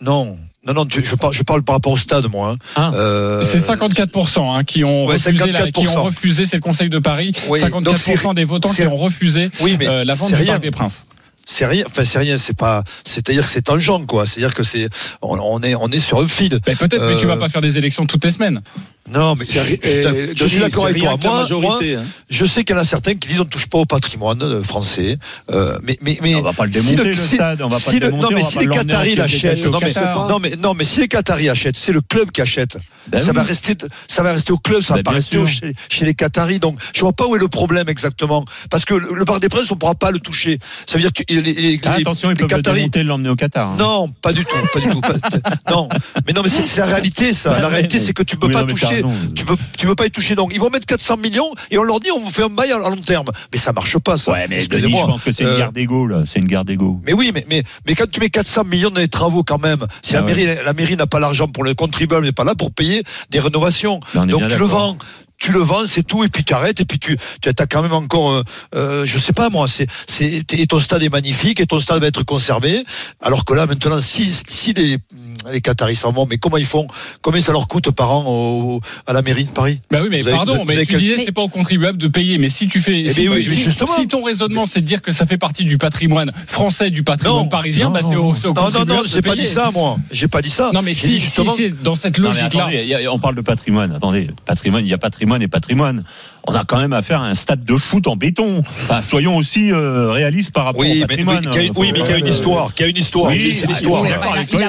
Non, 0.04 0.36
non, 0.66 0.74
non, 0.74 0.86
tu- 0.86 1.02
je 1.02 1.14
parle, 1.14 1.32
je 1.32 1.42
parle 1.42 1.62
par 1.62 1.76
rapport 1.76 1.92
au 1.92 1.96
stade, 1.96 2.26
moi. 2.30 2.50
hein. 2.50 2.56
Ah. 2.76 2.92
Euh, 2.94 3.42
C'est 3.42 3.58
54% 3.58 4.54
hein, 4.54 4.64
qui 4.64 4.84
ont 4.84 5.06
Ouais, 5.06 5.14
refusé, 5.14 5.50
la- 5.50 5.70
qui 5.70 5.84
54%. 5.86 5.98
ont 5.98 6.02
refusé, 6.04 6.46
c'est 6.46 6.56
le 6.56 6.62
Conseil 6.62 6.88
de 6.90 6.98
Paris, 6.98 7.32
Oui, 7.48 7.58
54% 7.60 7.80
donc 7.80 7.98
c'est- 7.98 8.34
des 8.34 8.44
votants 8.44 8.68
qui 8.72 8.82
ont 8.82 8.96
refusé 8.96 9.50
Oui, 9.60 9.76
mais 9.78 9.88
euh, 9.88 10.04
la 10.04 10.14
vente 10.14 10.32
du. 10.34 10.44
Parc 10.44 10.60
des 10.60 10.70
Princes. 10.70 11.06
C'est 11.46 11.66
rien, 11.66 11.84
enfin 11.86 12.04
c'est 12.04 12.18
rien, 12.18 12.38
c'est 12.38 12.56
pas, 12.56 12.82
c'est-à-dire 13.04 13.42
que 13.42 13.48
c'est 13.50 13.62
tangent 13.62 14.06
quoi. 14.06 14.26
C'est-à-dire 14.26 14.54
que 14.54 14.62
c'est, 14.62 14.88
on, 15.20 15.38
on 15.38 15.62
est, 15.62 15.74
on 15.74 15.88
est 15.88 16.00
sur 16.00 16.18
un 16.20 16.26
fil. 16.28 16.58
Ben, 16.66 16.76
Peut-être, 16.76 17.02
mais 17.06 17.16
tu 17.16 17.26
Euh, 17.26 17.28
vas 17.28 17.36
pas 17.36 17.48
faire 17.48 17.60
des 17.60 17.76
élections 17.78 18.06
toutes 18.06 18.24
les 18.24 18.30
semaines. 18.30 18.62
Non, 19.10 19.34
mais 19.34 19.44
je, 19.44 19.52
je- 19.60 19.76
je- 19.82 20.32
je 20.34 20.44
suis 20.46 20.58
d'accord 20.58 20.86
avec 20.86 20.98
toi. 20.98 21.16
Moi, 21.22 21.46
moi, 21.60 21.78
hein. 21.82 22.02
je 22.30 22.44
sais 22.46 22.64
qu'il 22.64 22.74
y 22.74 22.78
en 22.78 22.82
a 22.82 22.86
certains 22.86 23.14
qui 23.14 23.28
disent 23.28 23.40
on 23.40 23.44
ne 23.44 23.48
touche 23.50 23.66
pas 23.66 23.76
au 23.78 23.84
patrimoine 23.84 24.40
euh, 24.42 24.62
français. 24.62 25.18
Euh, 25.50 25.78
mais, 25.82 25.98
mais, 26.00 26.18
mais 26.22 26.34
On 26.36 26.40
va 26.42 26.54
pas 26.54 26.64
le 26.64 26.72
si 26.72 26.80
démonter, 26.80 27.10
le 27.10 27.16
stade, 27.16 27.60
on 27.60 27.68
va 27.68 27.78
pas 27.78 27.90
si 27.90 27.98
le 27.98 28.06
le- 28.06 28.12
démonter, 28.12 28.22
non, 28.22 28.30
mais 28.36 28.42
va 28.42 28.48
si 28.48 28.54
pas 28.54 28.60
les 28.62 28.66
Qataris 28.68 29.12
en 29.12 29.16
l'achètent, 29.22 29.64
non, 29.66 29.78
mais, 29.82 29.92
non, 30.28 30.38
mais, 30.40 30.56
non, 30.56 30.74
mais 30.74 30.84
si 30.84 31.00
les 31.00 31.08
Qataris 31.08 31.50
achètent, 31.50 31.76
c'est 31.76 31.92
le 31.92 32.00
club 32.00 32.30
qui 32.30 32.40
achète. 32.40 32.78
Ben 33.08 33.18
ça 33.20 33.32
oui. 33.32 33.36
va 33.36 33.42
rester, 33.42 33.76
ça 34.08 34.22
va 34.22 34.32
rester 34.32 34.50
au 34.52 34.56
club, 34.56 34.80
ça 34.80 34.94
va 34.94 35.00
Ben 35.00 35.02
pas 35.02 35.10
bien 35.10 35.16
rester 35.18 35.36
au- 35.36 35.46
chez, 35.46 35.74
chez 35.90 36.06
les 36.06 36.14
Qataris. 36.14 36.58
Donc, 36.58 36.78
je 36.94 37.00
vois 37.00 37.12
pas 37.12 37.26
où 37.26 37.36
est 37.36 37.38
le 37.38 37.48
problème 37.48 37.90
exactement. 37.90 38.46
Parce 38.70 38.86
que 38.86 38.94
le, 38.94 39.12
le 39.14 39.24
Parc 39.26 39.40
des 39.42 39.50
Princes, 39.50 39.70
on 39.70 39.76
pourra 39.76 39.94
pas 39.94 40.10
le 40.10 40.18
toucher. 40.20 40.58
Ça 40.86 40.94
veut 40.96 41.02
dire 41.02 41.12
que 41.12 41.22
les, 41.44 41.52
les, 41.54 41.62
les- 41.72 41.80
Ah, 41.84 41.92
attention, 41.94 42.30
ils 42.30 42.32
les 42.32 42.36
peuvent 42.46 42.50
le 42.50 42.56
Qataris, 42.62 42.90
et 42.94 43.02
l'emmener 43.02 43.28
au 43.28 43.36
Qatar. 43.36 43.70
hein. 43.70 43.76
non, 43.78 44.08
pas 44.20 44.32
du 44.32 44.44
tout, 44.44 44.56
pas 44.72 44.80
du 44.80 44.88
tout. 44.88 45.00
pas- 45.00 45.14
non, 45.70 45.88
mais 46.26 46.32
non, 46.32 46.42
mais 46.42 46.48
c'est 46.48 46.78
la 46.80 46.86
réalité, 46.86 47.32
ça. 47.32 47.58
La 47.60 47.68
réalité, 47.68 47.98
c'est 47.98 48.12
que 48.12 48.22
tu 48.22 48.36
peux 48.36 48.46
Oui, 48.48 48.52
pas 48.52 48.62
non, 48.62 48.68
toucher. 48.68 49.02
Tu 49.34 49.44
peux, 49.44 49.56
tu 49.78 49.86
peux 49.86 49.94
pas 49.94 50.06
y 50.06 50.10
toucher. 50.10 50.34
Donc, 50.34 50.50
ils 50.54 50.60
vont 50.60 50.70
mettre 50.70 50.86
400 50.86 51.16
millions 51.18 51.50
et 51.70 51.78
on 51.78 51.82
leur 51.82 52.00
dit, 52.00 52.10
on 52.10 52.20
vous 52.20 52.30
fait 52.30 52.42
un 52.44 52.48
bail 52.48 52.72
à 52.72 52.78
long 52.78 52.96
terme. 52.96 53.26
Mais 53.52 53.58
ça 53.58 53.72
marche 53.72 53.98
pas, 53.98 54.18
ça. 54.18 54.32
Ouais, 54.32 54.46
mais 54.48 54.66
Denis, 54.66 54.96
je 54.98 55.04
pense 55.06 55.22
que 55.22 55.32
c'est 55.32 55.44
une 55.44 55.50
Euh, 55.50 55.56
guerre 55.58 55.72
d'ego, 55.72 56.06
là. 56.06 56.22
C'est 56.26 56.38
une 56.40 56.46
guerre 56.46 56.64
d'ego. 56.64 57.00
mais 57.04 57.12
oui, 57.12 57.30
mais, 57.32 57.44
mais, 57.48 57.62
mais 57.86 57.94
quand 57.94 58.10
tu 58.10 58.20
mets 58.20 58.30
400 58.30 58.64
millions 58.64 58.90
dans 58.90 59.00
les 59.00 59.08
travaux 59.08 59.42
quand 59.44 59.58
même, 59.62 59.84
si 60.02 60.16
Ah 60.16 60.20
la, 60.20 60.26
ouais. 60.26 60.34
mairie, 60.34 60.58
la 60.64 60.72
mairie 60.72 60.96
n'a 60.96 61.06
pas 61.06 61.20
l'argent 61.20 61.48
pour 61.48 61.64
le 61.64 61.74
contribuable, 61.74 62.24
n'est 62.26 62.32
pas 62.32 62.44
là 62.44 62.54
pour 62.54 62.72
payer 62.72 63.02
des 63.30 63.40
rénovations. 63.40 64.00
Donc 64.14 64.46
tu 64.48 64.56
le 64.58 64.64
vends. 64.64 64.96
Tu 65.38 65.52
le 65.52 65.58
vends, 65.58 65.86
c'est 65.86 66.02
tout, 66.02 66.24
et 66.24 66.28
puis 66.28 66.44
tu 66.44 66.54
arrêtes, 66.54 66.80
et 66.80 66.84
puis 66.84 66.98
tu, 66.98 67.18
tu 67.42 67.48
as 67.48 67.66
quand 67.66 67.82
même 67.82 67.92
encore, 67.92 68.30
euh, 68.30 68.42
euh, 68.74 69.06
je 69.06 69.18
sais 69.18 69.32
pas 69.32 69.50
moi, 69.50 69.66
c'est, 69.68 69.86
c'est, 70.06 70.44
et 70.52 70.66
ton 70.66 70.78
stade 70.78 71.02
est 71.02 71.08
magnifique, 71.08 71.60
et 71.60 71.66
ton 71.66 71.80
stade 71.80 72.00
va 72.00 72.06
être 72.06 72.22
conservé. 72.22 72.84
Alors 73.20 73.44
que 73.44 73.52
là, 73.52 73.66
maintenant, 73.66 74.00
si, 74.00 74.32
si 74.48 74.72
les, 74.72 74.98
les 75.52 75.60
Qataris 75.60 75.96
s'en 75.96 76.12
vont, 76.12 76.26
mais 76.26 76.38
comment 76.38 76.56
ils 76.56 76.66
font, 76.66 76.86
combien 77.22 77.40
ça 77.40 77.52
leur 77.52 77.68
coûte 77.68 77.90
par 77.90 78.10
an 78.10 78.24
au- 78.26 78.80
à 79.06 79.12
la 79.12 79.22
mairie 79.22 79.44
de 79.44 79.50
Paris? 79.50 79.80
Bah 79.90 79.98
oui, 80.02 80.08
mais 80.10 80.20
Vous 80.22 80.28
avez- 80.28 80.36
pardon, 80.36 80.52
vous 80.54 80.58
avez- 80.60 80.66
mais 80.66 80.72
vous 80.74 80.78
avez 80.78 80.86
tu 80.86 80.92
quel- 80.92 81.00
disais 81.00 81.16
c'est 81.24 81.32
pas 81.32 81.42
au 81.42 81.48
contribuable 81.48 81.98
de 81.98 82.08
payer, 82.08 82.38
mais 82.38 82.48
si 82.48 82.68
tu 82.68 82.80
fais, 82.80 83.00
Eh 83.00 83.08
si, 83.12 83.22
bien 83.22 83.32
oui, 83.32 83.42
si- 83.42 83.70
si 83.70 84.08
ton 84.08 84.22
raisonnement 84.22 84.66
c'est 84.66 84.80
de 84.80 84.86
dire 84.86 85.02
que 85.02 85.12
ça 85.12 85.26
fait 85.26 85.38
partie 85.38 85.64
du 85.64 85.78
patrimoine 85.78 86.32
français, 86.46 86.90
du 86.90 87.02
patrimoine 87.02 87.44
Non. 87.44 87.48
parisien, 87.48 87.86
Non, 87.86 87.92
bah 87.92 88.00
c'est 88.02 88.16
au, 88.16 88.34
c'est 88.34 88.46
au 88.46 88.54
Non, 88.54 88.54
non, 88.54 88.62
contribuable 88.66 88.92
non, 88.98 89.02
de 89.02 89.08
j'ai 89.08 89.22
pas 89.22 89.36
dit 89.36 89.46
ça, 89.46 89.70
moi. 89.72 89.96
J'ai 90.10 90.28
pas 90.28 90.42
dit 90.42 90.50
ça. 90.50 90.70
Non, 90.72 90.82
mais 90.82 90.94
si, 90.94 91.18
justement- 91.18 91.54
dans 91.82 91.94
cette 91.94 92.18
Non, 92.18 92.30
mais 92.30 92.40
logique-là. 92.40 93.10
on 93.12 93.18
parle 93.18 93.34
de 93.36 93.40
patrimoine. 93.42 93.92
Attendez, 93.92 94.28
patrimoine, 94.46 94.84
il 94.84 94.88
y 94.90 94.94
a 94.94 94.98
patrimoine 94.98 95.42
et 95.42 95.48
patrimoine. 95.48 96.04
On 96.46 96.54
a 96.54 96.64
quand 96.64 96.76
même 96.78 96.92
affaire 96.92 97.22
à 97.22 97.26
un 97.26 97.34
stade 97.34 97.64
de 97.64 97.76
foot 97.76 98.06
en 98.06 98.16
béton. 98.16 98.60
Enfin, 98.84 99.00
soyons 99.06 99.36
aussi 99.36 99.72
euh, 99.72 100.10
réalistes 100.10 100.52
par 100.52 100.66
rapport 100.66 100.82
Oui, 100.82 100.90
au 100.90 100.94
mais, 100.94 101.00
patrimoine. 101.06 101.38
oui, 101.46 101.50
qui 101.50 101.58
a 101.58 101.62
une- 101.62 101.72
oui, 101.76 101.90
mais 101.92 102.02
qui 102.02 102.12
a 102.12 102.18
une 102.18 102.26
histoire, 102.26 102.74
qui 102.74 102.84
a 102.84 102.86
une 102.86 102.96
histoire. 102.98 103.30
Oui, 103.32 103.36
il 103.62 103.66
n'y 103.66 103.72
a 104.12 104.16
a 104.16 104.18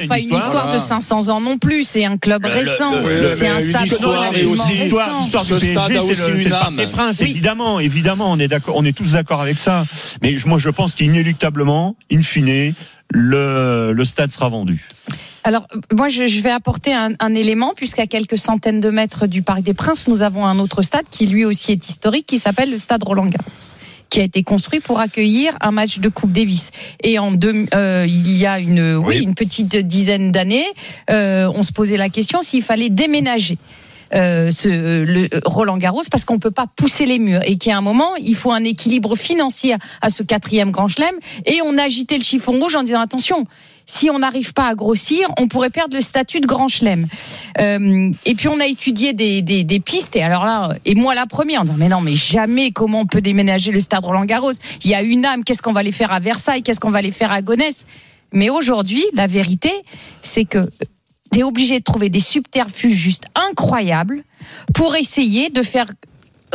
pas 0.06 0.18
une 0.18 0.24
histoire, 0.24 0.40
histoire 0.40 0.64
de 0.64 0.70
voilà. 0.70 0.78
500 0.78 1.28
ans 1.28 1.40
non 1.40 1.58
plus. 1.58 1.84
C'est 1.84 2.04
un 2.06 2.16
club 2.16 2.44
récent. 2.46 2.92
C'est 3.34 3.46
un 3.48 3.60
une 3.60 3.68
stade 3.68 3.86
histoire 3.86 4.24
et 4.34 4.44
aussi- 4.46 4.62
Ce 4.62 4.72
du 4.72 4.90
PSG, 5.60 5.72
stade 5.72 5.90
a 5.90 5.94
c'est 5.94 5.98
aussi 6.00 6.30
le- 6.30 6.40
une 6.46 6.52
âme. 6.52 6.76
des 6.76 6.86
Princes, 6.86 7.18
Oui. 7.20 7.30
évidemment, 7.32 7.78
évidemment, 7.80 8.32
on 8.32 8.38
est 8.38 8.48
d'accord, 8.48 8.74
on 8.76 8.84
est 8.84 8.96
tous 8.96 9.12
d'accord 9.12 9.42
avec 9.42 9.58
ça. 9.58 9.84
Mais 10.22 10.38
je- 10.38 10.46
moi, 10.48 10.58
je 10.58 10.70
pense 10.70 10.94
qu'inéluctablement, 10.94 11.96
in 12.10 12.22
fine, 12.22 12.74
le, 13.10 13.92
le 13.92 14.04
stade 14.04 14.30
sera 14.30 14.48
vendu. 14.48 14.88
Alors, 15.44 15.68
moi, 15.96 16.08
je, 16.08 16.26
je 16.26 16.40
vais 16.40 16.50
apporter 16.50 16.92
un, 16.92 17.10
un 17.20 17.34
élément, 17.34 17.72
puisqu'à 17.76 18.06
quelques 18.06 18.38
centaines 18.38 18.80
de 18.80 18.90
mètres 18.90 19.26
du 19.26 19.42
Parc 19.42 19.62
des 19.62 19.74
Princes, 19.74 20.08
nous 20.08 20.22
avons 20.22 20.44
un 20.44 20.58
autre 20.58 20.82
stade 20.82 21.04
qui 21.10 21.26
lui 21.26 21.44
aussi 21.44 21.72
est 21.72 21.88
historique, 21.88 22.26
qui 22.26 22.38
s'appelle 22.38 22.70
le 22.70 22.78
stade 22.78 23.02
Roland-Garros 23.02 23.44
qui 24.08 24.20
a 24.20 24.22
été 24.22 24.44
construit 24.44 24.78
pour 24.78 25.00
accueillir 25.00 25.56
un 25.60 25.72
match 25.72 25.98
de 25.98 26.08
Coupe 26.08 26.30
Davis. 26.30 26.70
Et 27.02 27.18
en 27.18 27.32
deux, 27.32 27.66
euh, 27.74 28.06
il 28.08 28.30
y 28.36 28.46
a 28.46 28.60
une, 28.60 28.94
oui, 28.98 29.16
Oui. 29.16 29.22
une 29.24 29.34
petite 29.34 29.76
dizaine 29.76 30.30
d'années, 30.30 30.64
euh, 31.10 31.50
on 31.52 31.64
se 31.64 31.72
posait 31.72 31.96
la 31.96 32.08
question 32.08 32.40
s'il 32.40 32.62
fallait 32.62 32.88
déménager. 32.88 33.58
Euh, 34.14 34.50
ce, 34.52 34.68
le 35.04 35.28
Roland 35.44 35.76
Garros 35.76 36.02
parce 36.10 36.24
qu'on 36.24 36.38
peut 36.38 36.50
pas 36.50 36.66
pousser 36.76 37.06
les 37.06 37.18
murs 37.18 37.40
et 37.44 37.58
a 37.70 37.76
un 37.76 37.80
moment 37.80 38.14
il 38.16 38.36
faut 38.36 38.52
un 38.52 38.64
équilibre 38.64 39.16
financier 39.16 39.74
à 40.00 40.10
ce 40.10 40.22
quatrième 40.22 40.70
Grand 40.70 40.88
Chelem 40.88 41.14
et 41.44 41.60
on 41.64 41.76
a 41.78 41.82
agité 41.82 42.16
le 42.16 42.22
chiffon 42.22 42.52
rouge 42.52 42.76
en 42.76 42.82
disant 42.82 43.00
attention 43.00 43.46
si 43.86 44.10
on 44.10 44.18
n'arrive 44.18 44.52
pas 44.52 44.66
à 44.66 44.74
grossir, 44.74 45.28
on 45.38 45.46
pourrait 45.46 45.70
perdre 45.70 45.94
le 45.94 46.00
statut 46.00 46.40
de 46.40 46.46
grand 46.46 46.68
chelem. 46.68 47.06
Euh, 47.60 48.10
et 48.24 48.34
puis 48.34 48.48
on 48.48 48.58
a 48.58 48.66
étudié 48.66 49.12
des, 49.12 49.42
des, 49.42 49.62
des 49.62 49.80
pistes. 49.80 50.16
Et 50.16 50.22
alors 50.22 50.44
là, 50.44 50.74
et 50.84 50.96
moi 50.96 51.14
la 51.14 51.26
première, 51.26 51.60
en 51.60 51.64
disant 51.64 51.76
mais 51.78 51.88
non, 51.88 52.00
mais 52.00 52.16
jamais 52.16 52.72
comment 52.72 53.00
on 53.02 53.06
peut 53.06 53.20
déménager 53.20 53.70
le 53.70 53.78
stade 53.80 54.04
Roland 54.04 54.24
Garros? 54.24 54.52
Il 54.84 54.90
y 54.90 54.94
a 54.94 55.02
une 55.02 55.24
âme. 55.24 55.44
Qu'est-ce 55.44 55.62
qu'on 55.62 55.72
va 55.72 55.84
les 55.84 55.92
faire 55.92 56.12
à 56.12 56.18
Versailles? 56.18 56.62
Qu'est-ce 56.62 56.80
qu'on 56.80 56.90
va 56.90 57.00
les 57.00 57.12
faire 57.12 57.30
à 57.30 57.42
Gonesse? 57.42 57.86
Mais 58.32 58.50
aujourd'hui, 58.50 59.04
la 59.14 59.28
vérité, 59.28 59.70
c'est 60.20 60.44
que 60.44 60.68
tu 61.32 61.40
es 61.40 61.42
obligé 61.42 61.78
de 61.78 61.84
trouver 61.84 62.08
des 62.08 62.20
subterfuges 62.20 62.94
juste 62.94 63.24
incroyables 63.34 64.24
pour 64.74 64.96
essayer 64.96 65.50
de 65.50 65.62
faire 65.62 65.86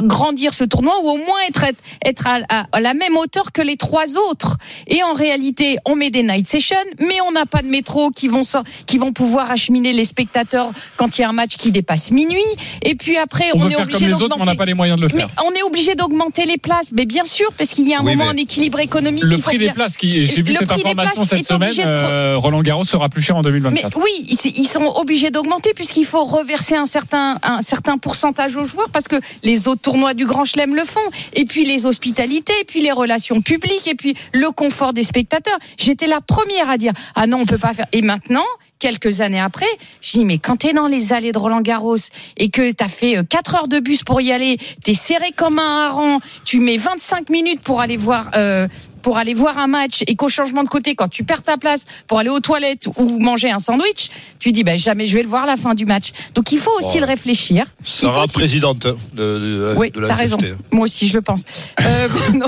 grandir 0.02 0.54
ce 0.54 0.64
tournoi 0.64 0.94
ou 1.04 1.10
au 1.10 1.18
moins 1.18 1.40
être, 1.48 1.66
être 2.06 2.28
à, 2.28 2.40
à- 2.50 2.66
à 2.72 2.80
la 2.80 2.94
même 2.94 3.18
hauteur 3.18 3.52
que 3.52 3.62
les 3.62 3.78
trois 3.78 4.18
autres. 4.18 4.58
Et 4.88 5.04
en 5.04 5.14
réalité, 5.14 5.78
on 5.86 5.96
met 5.96 6.10
des 6.10 6.24
night 6.24 6.48
sessions, 6.48 6.76
mais 7.00 7.20
on 7.28 7.32
n'a 7.32 7.46
pas 7.46 7.62
de 7.62 7.68
métro 7.68 8.10
qui 8.12 8.28
vont, 8.28 8.42
qui 8.86 8.98
vont 8.98 9.14
pouvoir 9.14 9.52
acheminer 9.52 9.94
les 9.94 10.06
spectateurs 10.06 10.72
quand 10.98 11.18
il 11.18 11.22
y 11.22 11.24
a 11.24 11.30
un 11.30 11.34
match 11.34 11.56
qui 11.58 11.72
dépasse 11.72 12.12
minuit. 12.12 12.40
Et 12.82 12.96
puis 12.96 13.18
après, 13.18 13.46
On 13.54 13.62
on, 13.64 13.68
est 13.68 13.72
faire 13.72 13.82
obligé 13.82 14.08
les 14.08 14.14
autres, 14.22 14.36
mais 14.38 14.44
on 14.44 14.46
n'a 14.46 14.52
d'augmenter- 14.54 14.58
pas 14.58 14.66
les 14.66 14.74
moyens 14.74 14.98
de 15.00 15.04
le 15.06 15.10
mais 15.14 15.22
faire. 15.22 15.30
on 15.46 15.52
est 15.54 15.64
obligé 15.64 15.96
d'augmenter 15.96 16.46
les 16.46 16.58
places, 16.58 16.92
mais 16.94 17.06
bien 17.06 17.26
sûr, 17.26 17.52
parce 17.58 17.72
qu'il 17.72 17.88
y 17.88 17.94
a 17.94 18.00
un 18.00 18.04
Oui, 18.06 18.16
moment 18.16 18.32
mais 18.34 18.40
un 18.40 18.44
équilibre 18.44 18.80
économique. 18.80 19.24
Le 19.24 19.38
prix 19.38 19.58
des 19.58 19.66
bien- 19.66 19.74
places, 19.74 19.98
qui, 19.98 20.26
j'ai 20.26 20.42
vu 20.42 20.54
Le 20.54 20.60
cette 20.60 20.72
information 20.72 21.26
cette 21.26 21.46
semaine, 21.46 21.74
de- 21.74 21.82
euh, 21.86 22.38
Roland 22.38 22.62
Garros 22.62 22.84
sera 22.86 23.10
plus 23.10 23.22
cher 23.22 23.36
en 23.36 23.42
mais 23.42 23.50
2024. 23.52 23.98
oui, 23.98 24.26
ils 24.28 24.38
ils 24.62 24.68
sont 24.68 24.84
obligés 24.96 25.32
d'augmenter 25.32 25.74
puisqu'il 25.76 26.06
faut 26.06 26.24
reverser 26.24 26.76
un 26.76 26.86
certain, 26.86 27.38
un 27.44 27.62
certain 27.62 27.98
pourcentage 27.98 28.56
aux 28.56 28.66
joueurs 28.66 28.90
parce 28.92 29.08
que 29.08 29.16
les 29.44 29.68
autres 29.68 29.81
tournois 29.82 30.14
du 30.14 30.26
Grand 30.26 30.46
Chelem 30.46 30.76
le 30.76 30.86
font. 30.86 31.00
Et 31.34 31.46
puis 31.46 31.66
les 31.66 31.86
hospitalités, 31.86 32.54
et 32.62 32.66
puis 32.66 32.82
les 32.82 32.92
relations 32.92 33.42
publiques, 33.42 33.88
et 33.88 33.96
puis 33.96 34.16
le 34.34 34.52
confort 34.52 34.94
des 34.94 35.04
spectateurs. 35.04 35.58
J'étais 35.78 36.08
la 36.08 36.22
première 36.22 36.70
à 36.70 36.78
dire 36.78 36.94
ah 37.16 37.28
non, 37.28 37.40
on 37.42 37.46
peut 37.46 37.58
pas 37.58 37.74
faire. 37.74 37.88
Et 37.92 38.02
maintenant. 38.02 38.46
Quelques 38.80 39.22
années 39.22 39.40
après, 39.40 39.68
je 40.02 40.14
dis 40.14 40.26
mais 40.26 40.40
quand 40.40 40.56
t'es 40.56 40.74
dans 40.74 40.88
les 40.88 41.14
allées 41.14 41.32
de 41.32 41.38
Roland 41.38 41.62
Garros 41.62 41.98
et 42.36 42.50
que 42.50 42.72
t'as 42.72 42.88
fait 42.88 43.16
4 43.30 43.56
heures 43.56 43.68
de 43.68 43.80
bus 43.80 44.04
pour 44.04 44.22
y 44.22 44.32
aller, 44.32 44.58
t'es 44.84 44.96
serré 44.96 45.32
comme 45.36 45.60
un 45.60 45.86
hareng, 45.86 46.18
tu 46.46 46.60
mets 46.60 46.78
25 46.78 47.30
minutes 47.30 47.62
pour 47.62 47.80
aller 47.80 47.96
voir 47.96 48.32
euh, 48.36 48.68
pour 49.02 49.18
aller 49.18 49.34
voir 49.34 49.58
un 49.58 49.68
match 49.68 50.04
et 50.08 50.16
qu'au 50.16 50.30
changement 50.30 50.64
de 50.64 50.70
côté, 50.70 50.96
quand 50.96 51.08
tu 51.08 51.24
perds 51.24 51.42
ta 51.44 51.58
place 51.58 51.86
pour 52.08 52.20
aller 52.20 52.30
aux 52.30 52.40
toilettes 52.40 52.88
ou 52.98 53.20
manger 53.20 53.52
un 53.52 53.60
sandwich, 53.60 54.10
tu 54.40 54.52
dis 54.52 54.64
ben 54.64 54.78
jamais 54.78 55.06
je 55.06 55.16
vais 55.16 55.24
le 55.24 55.30
voir 55.30 55.44
à 55.44 55.48
la 55.48 55.58
fin 55.58 55.74
du 55.76 55.86
match. 55.86 56.12
Donc 56.36 56.52
il 56.52 56.60
faut 56.60 56.72
aussi 56.80 56.98
Oh. 56.98 57.02
le 57.02 57.06
réfléchir. 57.06 57.66
Sarah, 57.84 58.24
aussi- 58.24 58.34
présidente 58.34 58.86
de, 58.86 58.96
de- 59.16 59.74
oui, 59.78 59.92
de 59.92 60.00
la 60.00 60.10
t'as 60.10 60.16
raison. 60.16 60.38
Moi 60.72 60.86
aussi, 60.86 61.08
je 61.08 61.14
le 61.16 61.22
pense. 61.22 61.44
Euh, 61.82 62.08
non. 62.34 62.48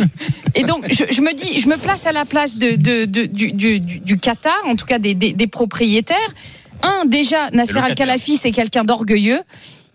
et 0.56 0.64
donc, 0.64 0.86
je, 0.92 1.04
je 1.12 1.22
me 1.22 1.34
dis, 1.34 1.60
je 1.60 1.68
me 1.68 1.78
place 1.78 2.06
à 2.06 2.12
la 2.12 2.26
place 2.26 2.56
de, 2.58 2.72
de- 2.76 3.06
de- 3.06 3.26
du, 3.26 3.52
du- 3.52 3.80
du- 3.80 4.00
du 4.00 4.18
Qatar, 4.18 4.58
en 4.66 4.76
tout 4.76 4.86
cas 4.86 5.00
des, 5.00 5.14
des- 5.16 5.34
des 5.34 5.48
propriétaires. 5.48 6.18
Un, 6.82 7.06
déjà, 7.06 7.50
Nasser. 7.52 7.78
Al-Khalafi, 7.78 8.38
c'est 8.38 8.52
quelqu'un 8.52 8.84
d'orgueilleux. 8.84 9.40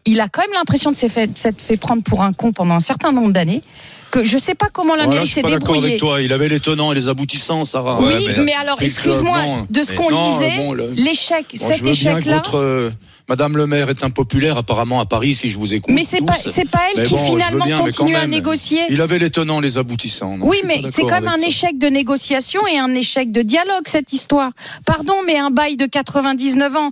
Il 0.06 0.20
a 0.20 0.28
quand 0.28 0.40
même 0.40 0.52
l'impression 0.54 0.90
de 0.90 0.96
s'être 0.96 1.12
fait, 1.12 1.26
de 1.26 1.36
s'être 1.36 1.60
fait 1.60 1.76
prendre 1.76 2.02
pour 2.02 2.22
un 2.22 2.32
con 2.32 2.52
pendant 2.52 2.74
un 2.74 2.80
certain 2.80 3.12
nombre 3.12 3.32
d'années. 3.32 3.62
Que 4.10 4.24
je 4.24 4.38
sais 4.38 4.54
pas 4.54 4.68
comment 4.72 4.94
la 4.94 5.06
mairie 5.06 5.20
je 5.20 5.24
suis 5.26 5.34
s'est 5.34 5.42
pas 5.42 5.50
d'accord 5.50 5.74
débrouillée. 5.74 5.86
avec 5.88 6.00
toi. 6.00 6.22
Il 6.22 6.32
avait 6.32 6.48
les 6.48 6.60
tenants 6.60 6.92
et 6.92 6.94
les 6.94 7.08
aboutissants, 7.08 7.64
Sarah. 7.64 7.98
Oui, 8.00 8.06
Ouais, 8.06 8.34
mais, 8.42 8.54
alors, 8.54 8.80
excuse-moi, 8.80 9.38
de 9.68 9.82
ce 9.82 9.92
qu'on 9.92 10.08
lisait, 10.08 10.56
bon, 10.58 10.72
l'échec, 10.96 11.44
Bon, 11.60 11.68
cet 11.68 11.78
je 11.78 11.86
échec-là. 11.86 12.42
euh, 12.54 12.90
Madame 13.28 13.58
le 13.58 13.66
maire 13.66 13.90
est 13.90 14.02
impopulaire 14.04 14.56
apparemment 14.56 15.00
à 15.00 15.04
Paris 15.04 15.34
si 15.34 15.50
je 15.50 15.58
vous 15.58 15.74
écoute. 15.74 15.94
Mais 15.94 16.02
c'est 16.04 16.24
pas, 16.24 16.32
c'est 16.32 16.70
pas 16.70 16.80
elle 16.94 17.02
Mais 17.02 17.06
qui 17.06 17.14
bon, 17.14 17.26
je 17.26 17.30
finalement 17.32 17.64
bien, 17.66 17.78
continue 17.80 18.16
à 18.16 18.26
négocier. 18.26 18.80
Il 18.88 19.02
avait 19.02 19.18
les 19.18 19.28
tenants, 19.28 19.60
les 19.60 19.76
aboutissants. 19.76 20.38
Non, 20.38 20.46
je 20.46 20.50
Oui, 20.50 20.56
suis 20.58 20.66
mais 20.66 20.80
c'est 20.90 21.02
quand 21.02 21.10
même 21.20 21.28
un 21.28 21.36
ça. 21.36 21.46
échec 21.46 21.76
de 21.78 21.88
négociation 21.88 22.66
et 22.66 22.78
un 22.78 22.94
échec 22.94 23.30
de 23.30 23.42
dialogue, 23.42 23.82
cette 23.86 24.14
histoire. 24.14 24.52
Pardon, 24.86 25.16
mais 25.26 25.36
un 25.36 25.50
bail 25.50 25.76
de 25.76 25.84
99 25.84 26.76
ans. 26.76 26.90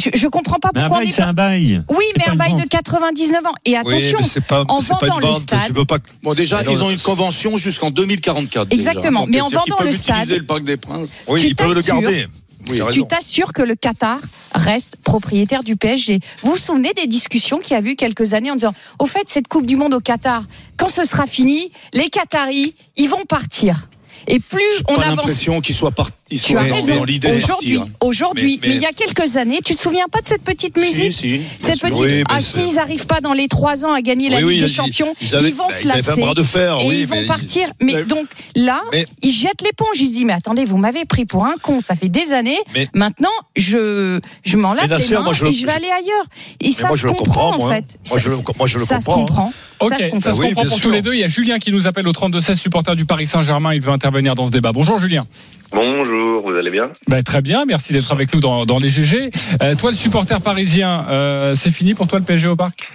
Je, 0.00 0.08
je 0.14 0.26
comprends 0.26 0.58
pas 0.58 0.70
Mais 0.74 0.80
un 0.80 0.84
pourquoi 0.88 0.98
bail, 1.00 1.06
on 1.06 1.10
est 1.10 1.12
c'est 1.12 1.22
pas- 1.22 1.28
un 1.28 1.32
bail. 1.34 1.82
Oui, 1.90 2.04
mais 2.16 2.26
un 2.28 2.34
bail 2.34 2.54
de 2.54 2.66
99 2.66 3.44
ans. 3.46 3.52
Et 3.66 3.76
attention, 3.76 4.18
mais 4.20 4.26
c'est 4.26 4.40
pas- 4.40 4.64
en 4.68 4.78
vendant 4.78 5.18
une 5.18 5.26
le 5.26 5.32
vente, 5.32 5.40
stade. 5.42 5.60
tu 5.66 5.72
peux 5.74 5.84
pas- 5.84 5.98
Bon, 6.22 6.32
déjà, 6.34 6.58
Mais 6.58 6.64
non, 6.64 6.72
ils 6.72 6.82
ont 6.84 6.90
une 6.90 6.98
convention 6.98 7.56
jusqu'en 7.58 7.90
2044. 7.90 8.68
déjà. 8.68 8.80
Exactement, 8.90 9.20
Donc, 9.20 9.28
mais 9.30 9.40
en 9.42 9.48
vendant 9.48 9.76
peuvent 9.76 9.86
le 9.86 9.92
stade, 9.96 10.16
utiliser 10.16 10.38
le 10.38 10.46
Parc 10.46 10.62
des 10.62 10.78
Princes. 10.78 11.14
Oui, 11.28 11.42
Tu 11.42 11.48
ils 11.48 11.56
peuvent 11.56 11.74
le 11.74 11.82
garder. 11.82 12.26
Oui. 12.70 12.80
Tu 12.92 13.04
t'assures 13.04 13.52
que 13.52 13.60
le 13.60 13.74
Qatar 13.74 14.18
reste 14.54 14.96
propriétaire 15.02 15.62
du 15.64 15.76
PSG. 15.76 16.20
Vous 16.42 16.52
vous 16.52 16.56
souvenez 16.56 16.92
des 16.94 17.06
discussions 17.08 17.58
qu'il 17.58 17.76
y 17.76 17.80
a 17.80 17.82
eu 17.82 17.96
quelques 17.96 18.32
années 18.34 18.50
en 18.52 18.56
disant, 18.56 18.72
au 18.98 19.06
fait, 19.06 19.24
cette 19.28 19.48
Coupe 19.48 19.66
du 19.66 19.76
Monde 19.76 19.92
au 19.94 20.00
Qatar, 20.00 20.42
quand 20.78 20.88
ce 20.88 21.04
sera 21.04 21.26
fini, 21.26 21.70
les 21.92 22.08
Qataris, 22.08 22.74
ils 22.96 23.08
vont 23.08 23.24
partir. 23.26 23.88
Et 24.28 24.38
plus 24.38 24.62
on 24.88 24.94
pas 24.94 25.02
avance 25.02 25.16
l'impression 25.16 25.60
qu'ils 25.60 25.74
soient 25.74 25.90
partis. 25.90 26.12
Ils 26.32 26.56
as 26.56 26.64
dans, 26.96 27.04
l'idée 27.04 27.28
Aujourd'hui, 27.32 27.76
partir. 27.78 27.86
aujourd'hui, 28.00 28.58
Mais- 28.62 28.68
mais, 28.68 28.74
mais- 28.74 28.76
il 28.76 28.82
y 28.82 28.86
a 28.86 28.92
quelques 28.92 29.36
années, 29.36 29.60
tu 29.64 29.74
te 29.74 29.80
souviens 29.80 30.06
pas 30.10 30.20
de 30.20 30.26
cette 30.26 30.42
petite 30.42 30.76
musique 30.76 31.12
Si, 31.12 31.38
si. 31.38 31.40
Cette 31.58 31.76
sûr. 31.76 31.88
petite, 31.90 32.04
Oui, 32.04 32.24
ah 32.28 32.40
si, 32.40 32.62
ils 32.68 32.74
n'arrent 32.74 33.06
pas 33.06 33.20
dans 33.20 33.32
les 33.32 33.48
trois 33.48 33.84
ans 33.84 33.92
à 33.92 34.00
gagner 34.00 34.28
la 34.30 34.38
Oui, 34.38 34.44
oui, 34.44 34.52
Ligue 34.54 34.62
des 34.64 34.70
ils- 34.70 34.74
Champions, 34.74 35.12
ils 35.20 35.34
avaient- 35.34 35.50
vont 35.50 35.68
bah, 35.68 35.74
se 35.74 35.84
ils 35.84 35.90
avaient 35.90 36.02
fait 36.02 36.08
un 36.08 36.10
lasser 36.12 36.20
bras 36.22 36.34
de 36.34 36.42
fer, 36.42 36.76
et 36.80 36.88
oui, 36.88 36.96
ils 37.00 37.06
vont 37.06 37.26
partir. 37.26 37.68
Mais 37.80 37.94
Mais- 37.94 38.04
donc 38.04 38.26
là, 38.56 38.80
Mais- 38.92 39.06
ils 39.22 39.32
jettent 39.32 39.62
l'éponge. 39.62 40.00
Ils 40.00 40.06
se 40.08 40.12
disent 40.12 40.24
mais 40.24 40.32
attendez, 40.32 40.64
vous 40.64 40.76
m'avez 40.78 41.04
pris 41.04 41.24
pour 41.26 41.44
un 41.44 41.54
con, 41.60 41.80
ça 41.80 41.94
fait 41.94 42.08
des 42.08 42.32
années. 42.32 42.58
Mais- 42.74 42.88
Maintenant, 42.94 43.28
je 43.56 44.20
je 44.44 44.56
m'en 44.56 44.72
lave 44.74 44.84
les 44.88 45.16
mains 45.16 45.30
et 45.32 45.52
je 45.52 45.66
vais 45.66 45.72
aller 45.72 45.86
ailleurs. 45.90 46.24
Et 46.60 46.70
ça 46.72 46.88
moi, 46.88 46.96
se 46.96 47.02
je 47.02 47.06
le 47.08 47.12
comprend 47.12 47.24
comprends, 47.50 47.54
en 47.54 47.58
moi. 47.58 47.74
fait. 47.74 47.84
Moi, 48.10 48.18
je 48.18 48.28
le- 48.28 48.36
comprends, 48.36 48.64
hein. 48.64 49.26
comprend. 49.26 49.52
Ok, 49.80 49.88
Ça 49.90 49.98
se 49.98 50.36
comprend. 50.38 50.62
pour 50.62 50.72
sûr. 50.74 50.80
tous 50.80 50.90
les 50.90 51.02
deux. 51.02 51.14
Il 51.14 51.20
y 51.20 51.24
a 51.24 51.28
Julien 51.28 51.58
qui 51.58 51.72
nous 51.72 51.86
appelle 51.86 52.06
au 52.06 52.12
32-16, 52.12 52.58
supporter 52.60 52.94
du 52.94 53.04
Paris 53.04 53.26
Saint-Germain. 53.26 53.74
Il 53.74 53.80
veut 53.80 53.90
intervenir 53.90 54.34
dans 54.34 54.46
ce 54.46 54.52
débat. 54.52 54.70
Bonjour 54.72 54.98
Julien. 54.98 55.26
Bonjour, 55.72 56.42
vous 56.42 56.54
allez 56.54 56.70
bien? 56.70 56.90
Bah, 57.08 57.22
très 57.22 57.40
bien, 57.40 57.64
merci 57.64 57.92
d'être 57.92 58.12
avec 58.12 58.34
nous 58.34 58.40
dans, 58.40 58.66
dans 58.66 58.78
les 58.78 58.88
GG. 58.90 59.30
Euh, 59.62 59.74
toi, 59.74 59.90
le 59.90 59.96
supporter 59.96 60.42
parisien, 60.42 61.06
euh, 61.08 61.54
c'est 61.54 61.70
fini 61.70 61.94
pour 61.94 62.06
toi 62.06 62.18
le 62.18 62.24
PSG 62.24 62.48
au 62.48 62.56
parc? 62.56 62.88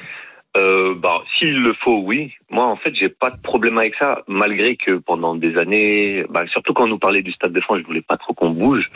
Euh, 0.55 0.93
bah, 0.95 1.23
S'il 1.37 1.55
le 1.59 1.73
faut, 1.73 2.01
oui. 2.03 2.33
Moi, 2.51 2.65
en 2.65 2.75
fait, 2.75 2.93
j'ai 2.93 3.09
pas 3.09 3.31
de 3.31 3.41
problème 3.41 3.77
avec 3.79 3.95
ça, 3.95 4.21
malgré 4.27 4.75
que 4.75 4.97
pendant 4.97 5.35
des 5.35 5.57
années, 5.57 6.23
bah, 6.29 6.45
surtout 6.51 6.73
quand 6.73 6.83
on 6.83 6.87
nous 6.87 6.99
parlait 6.99 7.23
du 7.23 7.31
Stade 7.31 7.51
de 7.51 7.61
France, 7.61 7.79
je 7.81 7.85
voulais 7.87 8.01
pas 8.01 8.17
trop 8.17 8.33
qu'on 8.33 8.51
bouge, 8.51 8.89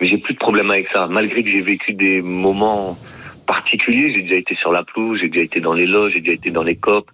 mais 0.00 0.08
j'ai 0.08 0.18
plus 0.18 0.34
de 0.34 0.38
problème 0.38 0.70
avec 0.70 0.88
ça, 0.88 1.06
malgré 1.06 1.42
que 1.42 1.50
j'ai 1.50 1.60
vécu 1.60 1.92
des 1.92 2.22
moments 2.22 2.96
particuliers. 3.46 4.12
J'ai 4.14 4.22
déjà 4.22 4.36
été 4.36 4.54
sur 4.54 4.72
la 4.72 4.82
pelouse, 4.82 5.18
j'ai 5.20 5.28
déjà 5.28 5.44
été 5.44 5.60
dans 5.60 5.74
les 5.74 5.86
loges, 5.86 6.12
j'ai 6.12 6.20
déjà 6.20 6.34
été 6.34 6.50
dans 6.50 6.62
les 6.62 6.76
copes. 6.76 7.10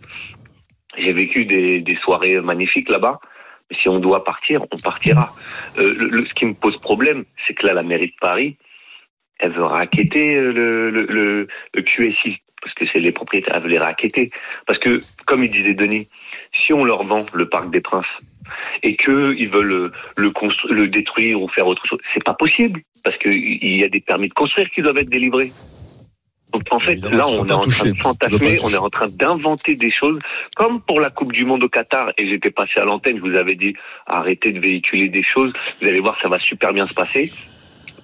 J'ai 0.98 1.12
vécu 1.12 1.44
des, 1.44 1.80
des 1.80 1.96
soirées 1.96 2.40
magnifiques 2.40 2.88
là-bas. 2.88 3.18
Si 3.80 3.88
on 3.88 3.98
doit 3.98 4.24
partir, 4.24 4.62
on 4.62 4.80
partira. 4.80 5.28
Euh, 5.78 5.94
le, 5.98 6.24
ce 6.24 6.34
qui 6.34 6.46
me 6.46 6.54
pose 6.54 6.76
problème, 6.78 7.24
c'est 7.46 7.54
que 7.54 7.66
là, 7.66 7.74
la 7.74 7.82
mairie 7.82 8.08
de 8.08 8.16
Paris, 8.20 8.56
elle 9.38 9.52
veut 9.52 9.64
raqueter 9.64 10.36
euh, 10.36 10.52
le, 10.52 10.90
le, 10.90 11.48
le, 11.74 11.82
QSI, 11.82 12.38
parce 12.62 12.74
que 12.74 12.84
c'est 12.92 13.00
les 13.00 13.12
propriétaires, 13.12 13.56
elle 13.56 13.62
veut 13.62 13.68
les 13.68 13.78
raqueter. 13.78 14.30
Parce 14.66 14.78
que, 14.78 15.00
comme 15.26 15.42
il 15.42 15.50
disait 15.50 15.74
Denis, 15.74 16.08
si 16.64 16.72
on 16.72 16.84
leur 16.84 17.04
vend 17.04 17.26
le 17.34 17.48
Parc 17.48 17.70
des 17.70 17.80
Princes 17.80 18.06
et 18.84 18.96
qu'ils 18.96 19.48
veulent 19.48 19.66
le, 19.66 19.92
le, 20.16 20.28
constru- 20.30 20.72
le 20.72 20.86
détruire 20.88 21.42
ou 21.42 21.48
faire 21.48 21.66
autre 21.66 21.84
chose, 21.86 21.98
c'est 22.14 22.22
pas 22.22 22.34
possible, 22.34 22.80
parce 23.02 23.18
qu'il 23.18 23.76
y 23.76 23.82
a 23.84 23.88
des 23.88 24.00
permis 24.00 24.28
de 24.28 24.34
construire 24.34 24.70
qui 24.70 24.80
doivent 24.82 24.98
être 24.98 25.10
délivrés. 25.10 25.50
Donc 26.56 26.62
en 26.70 26.80
fait, 26.80 26.92
Évidemment, 26.92 27.16
là, 27.16 27.24
on 27.28 27.46
est 27.46 27.52
en 27.52 27.58
toucher. 27.60 27.80
train 27.80 27.90
de 27.90 27.96
fantasmer, 27.96 28.56
on 28.64 28.70
est 28.70 28.76
en 28.78 28.88
train 28.88 29.08
d'inventer 29.08 29.76
des 29.76 29.90
choses, 29.90 30.18
comme 30.56 30.80
pour 30.80 31.00
la 31.00 31.10
Coupe 31.10 31.32
du 31.32 31.44
Monde 31.44 31.62
au 31.64 31.68
Qatar, 31.68 32.12
et 32.16 32.26
j'étais 32.28 32.50
passé 32.50 32.80
à 32.80 32.84
l'antenne, 32.84 33.16
je 33.16 33.20
vous 33.20 33.34
avais 33.34 33.54
dit, 33.56 33.74
arrêtez 34.06 34.52
de 34.52 34.60
véhiculer 34.60 35.08
des 35.10 35.22
choses, 35.22 35.52
vous 35.80 35.86
allez 35.86 36.00
voir, 36.00 36.16
ça 36.22 36.28
va 36.28 36.38
super 36.38 36.72
bien 36.72 36.86
se 36.86 36.94
passer, 36.94 37.30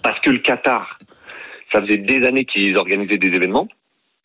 parce 0.02 0.20
que 0.20 0.30
le 0.30 0.40
Qatar, 0.40 0.98
ça 1.72 1.80
faisait 1.80 1.96
des 1.96 2.26
années 2.26 2.44
qu'ils 2.44 2.76
organisaient 2.76 3.16
des 3.16 3.28
événements, 3.28 3.68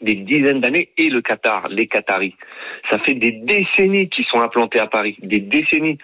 des 0.01 0.15
dizaines 0.15 0.59
d'années, 0.59 0.89
et 0.97 1.09
le 1.09 1.21
Qatar, 1.21 1.69
les 1.69 1.87
Qataris, 1.87 2.35
ça 2.89 2.99
fait 2.99 3.13
des 3.13 3.31
décennies 3.31 4.09
qu'ils 4.09 4.25
sont 4.25 4.41
implantés 4.41 4.79
à 4.79 4.87
Paris, 4.87 5.17
des 5.21 5.39
décennies. 5.39 5.97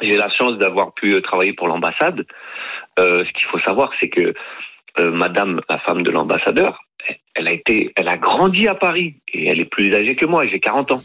J'ai 0.00 0.16
la 0.16 0.30
chance 0.30 0.56
d'avoir 0.58 0.94
pu 0.94 1.12
euh, 1.12 1.20
travailler 1.20 1.54
pour 1.54 1.66
l'ambassade. 1.66 2.24
Euh, 3.00 3.24
ce 3.24 3.32
qu'il 3.32 3.46
faut 3.48 3.58
savoir, 3.58 3.90
c'est 3.98 4.08
que 4.08 4.32
euh, 4.98 5.10
Madame, 5.10 5.60
la 5.68 5.78
femme 5.78 6.02
de 6.02 6.10
l'ambassadeur, 6.10 6.80
elle 7.34 7.48
a 7.48 7.52
été, 7.52 7.92
elle 7.96 8.08
a 8.08 8.16
grandi 8.16 8.66
à 8.68 8.74
Paris 8.74 9.16
et 9.32 9.46
elle 9.46 9.60
est 9.60 9.64
plus 9.64 9.94
âgée 9.94 10.16
que 10.16 10.26
moi. 10.26 10.46
J'ai 10.46 10.60
40 10.60 10.92
ans. 10.92 11.00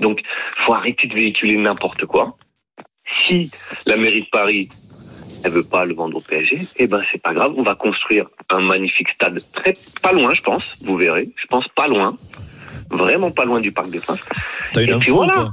Donc, 0.00 0.20
faut 0.64 0.74
arrêter 0.74 1.06
de 1.06 1.14
véhiculer 1.14 1.56
n'importe 1.56 2.06
quoi. 2.06 2.36
Si 3.18 3.50
la 3.86 3.96
mairie 3.96 4.22
de 4.22 4.28
Paris, 4.30 4.68
elle 5.44 5.50
veut 5.50 5.68
pas 5.68 5.84
le 5.84 5.94
vendre 5.94 6.16
au 6.16 6.20
PSG, 6.20 6.60
eh 6.76 6.86
ben 6.86 7.02
c'est 7.10 7.20
pas 7.20 7.34
grave. 7.34 7.52
On 7.56 7.62
va 7.62 7.74
construire 7.74 8.26
un 8.48 8.60
magnifique 8.60 9.10
stade 9.10 9.38
très 9.52 9.72
pas 10.02 10.12
loin, 10.12 10.32
je 10.34 10.42
pense. 10.42 10.76
Vous 10.82 10.96
verrez. 10.96 11.28
Je 11.36 11.46
pense 11.46 11.66
pas 11.74 11.88
loin, 11.88 12.12
vraiment 12.90 13.30
pas 13.30 13.44
loin 13.44 13.60
du 13.60 13.72
Parc 13.72 13.90
des 13.90 14.00
Princes. 14.00 14.24
T'as 14.72 14.82
une 14.82 14.90
Et 14.90 14.98
puis 14.98 15.10
info, 15.10 15.24
voilà. 15.24 15.50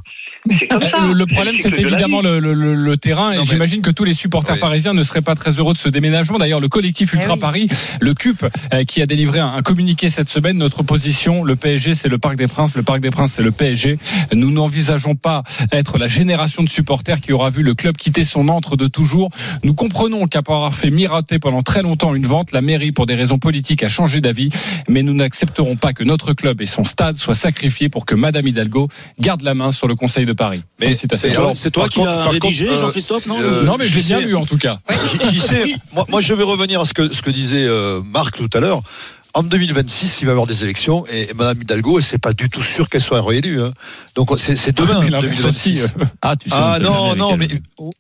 Quoi 0.48 0.56
C'est 0.60 0.68
comme 0.68 0.82
ça. 0.82 1.00
Le, 1.14 1.26
problème, 1.26 1.56
c'est 1.58 1.78
évidemment 1.78 2.22
le, 2.22 2.40
le- 2.40 2.54
le- 2.54 2.76
le 2.76 2.98
terrain. 2.98 3.36
Non, 3.36 3.44
et 3.44 3.46
j'imagine 3.46 3.82
que 3.82 3.92
tous 3.92 4.04
les 4.04 4.14
supporters 4.14 4.56
Oui. 4.56 4.62
parisiens 4.62 4.94
ne 4.94 5.04
seraient 5.04 5.22
pas 5.22 5.36
très 5.36 5.52
heureux 5.52 5.74
de 5.74 5.78
ce 5.78 5.90
déménagement. 5.90 6.38
D'ailleurs, 6.38 6.60
le 6.60 6.70
collectif 6.70 7.14
Ultra 7.14 7.30
Eh 7.32 7.34
oui. 7.34 7.40
Paris, 7.40 7.68
le 8.02 8.14
CUP, 8.14 8.46
euh, 8.74 8.84
qui 8.86 9.02
a 9.02 9.06
délivré 9.06 9.40
un, 9.40 9.54
un 9.54 9.62
communiqué 9.62 10.10
cette 10.10 10.30
semaine, 10.30 10.58
notre 10.58 10.84
position, 10.84 11.44
le 11.44 11.56
PSG, 11.56 11.96
c'est 11.96 12.08
le 12.08 12.18
Parc 12.18 12.36
des 12.38 12.48
Princes, 12.48 12.76
le 12.76 12.84
Parc 12.84 13.00
des 13.02 13.10
Princes, 13.12 13.34
c'est 13.34 13.44
le 13.44 13.52
PSG. 13.52 13.98
Nous 14.34 14.52
n'envisageons 14.52 15.16
pas 15.16 15.44
être 15.72 15.98
la 15.98 16.08
génération 16.08 16.64
de 16.64 16.70
supporters 16.70 17.22
qui 17.22 17.34
aura 17.34 17.50
vu 17.50 17.64
le 17.64 17.74
club 17.74 17.98
quitter 17.98 18.24
son 18.24 18.48
antre 18.50 18.76
de 18.78 18.88
toujours. 18.88 19.30
Nous 19.64 19.74
comprenons 19.74 20.26
qu'après 20.28 20.54
avoir 20.54 20.74
fait 20.74 20.90
miroiter 20.90 21.40
pendant 21.40 21.64
très 21.64 21.82
longtemps 21.82 22.16
une 22.16 22.26
vente, 22.26 22.52
la 22.52 22.62
mairie, 22.62 22.92
pour 22.92 23.06
des 23.06 23.16
raisons 23.16 23.40
politiques, 23.40 23.84
a 23.84 23.90
changé 23.90 24.22
d'avis. 24.22 24.50
Mais 24.88 25.04
nous 25.04 25.14
n'accepterons 25.14 25.76
pas 25.76 25.94
que 25.94 26.04
notre 26.04 26.34
club 26.34 26.62
et 26.62 26.66
son 26.66 26.84
stade 26.84 27.18
soient 27.18 27.36
sacrifiés 27.36 27.90
pour 27.90 28.06
que 28.06 28.16
Madame 28.16 28.48
Hidalgo 28.48 28.88
garde 29.20 29.42
la 29.42 29.54
main 29.54 29.72
sur 29.72 29.88
le 29.88 29.96
conseil 29.96 30.26
de 30.30 30.34
Paris. 30.34 30.64
Mais 30.80 30.94
c'est 30.94 31.08
toi, 31.72 31.90
qui 31.90 32.02
l'as 32.02 32.30
rédigé, 32.30 32.66
contre, 32.66 32.78
euh, 32.78 32.82
Jean-Christophe, 32.82 33.28
non 33.28 33.42
euh, 33.42 33.64
non, 33.64 33.76
mais 33.78 33.86
je 33.86 33.96
l'ai 33.96 34.02
je 34.02 34.08
bien 34.08 34.20
lu 34.20 34.36
en 34.36 34.46
tout 34.46 34.58
cas. 34.58 34.78
Moi, 35.94 36.06
moi, 36.08 36.22
je 36.22 36.34
vais 36.34 36.44
revenir 36.44 36.80
à 36.80 36.86
ce 36.86 36.94
que, 36.94 37.12
ce 37.12 37.22
que 37.22 37.32
disait 37.32 37.66
euh, 37.66 38.02
Marc 38.06 38.38
tout 38.38 38.50
à 38.54 38.60
l'heure. 38.60 38.82
En 39.36 39.44
2026, 39.44 40.22
il 40.22 40.26
va 40.26 40.32
y 40.32 40.34
avoir 40.34 40.48
des 40.48 40.64
élections 40.64 41.06
et, 41.06 41.30
et 41.30 41.34
Madame 41.36 41.62
Hidalgo, 41.62 42.02
c'est 42.02 42.18
pas 42.18 42.34
du 42.34 42.50
tout 42.50 42.64
sûr 42.64 42.90
qu'elle 42.90 43.02
soit 43.02 43.22
réélue. 43.22 43.62
hein. 43.62 43.72
Donc 44.16 44.32
c'est 44.40 44.56
c'est 44.56 44.72
demain, 44.76 45.02
Mais 45.02 45.12
l'inverse 45.12 45.36
2026. 45.44 45.48
aussi, 45.48 45.82
euh. 46.02 46.06
Ah, 46.24 46.36
tu 46.36 46.50
sais, 46.50 46.56
Ah 46.58 46.80
non 46.82 47.16
non 47.16 47.38
mais 47.38 47.48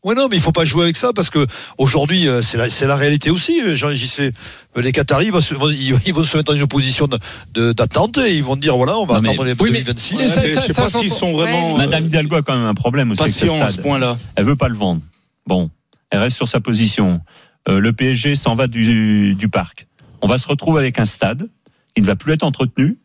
ouais 0.03 0.15
non 0.15 0.27
mais 0.27 0.38
il 0.38 0.41
faut 0.41 0.51
pas 0.51 0.65
jouer 0.65 0.86
avec 0.86 0.98
ça 0.98 1.12
parce 1.13 1.29
que 1.29 1.45
aujourd'hui 1.77 2.27
euh, 2.27 2.41
c'est 2.41 2.57
la 2.57 2.67
c'est 2.69 2.88
la 2.88 2.95
réalité 2.95 3.29
aussi 3.29 3.62
euh, 3.62 3.75
Jean 3.75 3.91
JC 3.93 4.31
les 4.75 4.91
Qataris 4.91 5.29
vont 5.29 5.39
se, 5.41 5.53
vont- 5.53 5.69
ils, 5.69 6.13
vont 6.13 6.24
se 6.24 6.36
mettre 6.36 6.51
dans 6.51 6.57
une 6.59 6.67
position 6.67 7.07
de- 7.07 7.19
de- 7.53 7.74
d'attente 7.74 8.17
et 8.17 8.36
ils 8.36 8.43
vont 8.43 8.55
dire 8.55 8.75
voilà 8.75 8.98
on 8.98 9.05
va 9.05 9.15
Non, 9.15 9.21
mais- 9.21 9.29
attendre 9.29 9.43
les 9.45 9.51
Oui, 9.59 9.69
mais- 9.71 9.81
2026 9.83 10.15
Ouais, 10.15 10.24
ça- 10.24 10.41
Mais 10.41 10.48
ça- 10.55 10.62
je 10.62 10.65
sais 10.67 10.74
ça, 10.74 10.81
pas 10.81 10.89
s'ils 10.89 11.12
sont 11.12 11.33
vraiment 11.33 11.75
Ouais. 11.75 11.83
euh, 11.83 11.86
Madame 11.86 12.05
Hidalgo 12.07 12.36
a 12.38 12.41
quand 12.41 12.55
même 12.55 12.65
un 12.65 12.74
problème 12.74 13.12
aussi. 13.12 13.21
à 13.24 13.67
ce 13.67 13.79
point-là. 13.81 14.17
Elle 14.36 14.45
veut 14.45 14.55
pas 14.55 14.67
le 14.67 14.75
vendre. 14.75 15.01
Bon, 15.45 15.69
elle 16.09 16.19
reste 16.19 16.38
sur 16.38 16.48
sa 16.48 16.59
position. 16.59 17.21
Euh, 17.67 17.79
le 17.79 17.93
PSG 17.93 18.36
s'en 18.36 18.55
va 18.55 18.65
du, 18.67 19.36
du 19.36 19.48
parc. 19.50 19.86
On 20.21 20.27
va 20.27 20.38
se 20.38 20.47
retrouver 20.47 20.79
avec 20.79 20.99
un 20.99 21.05
stade 21.05 21.49
qui 21.95 22.01
ne 22.01 22.07
va 22.07 22.15
plus 22.15 22.33
être 22.33 22.43
entretenu, 22.43 22.99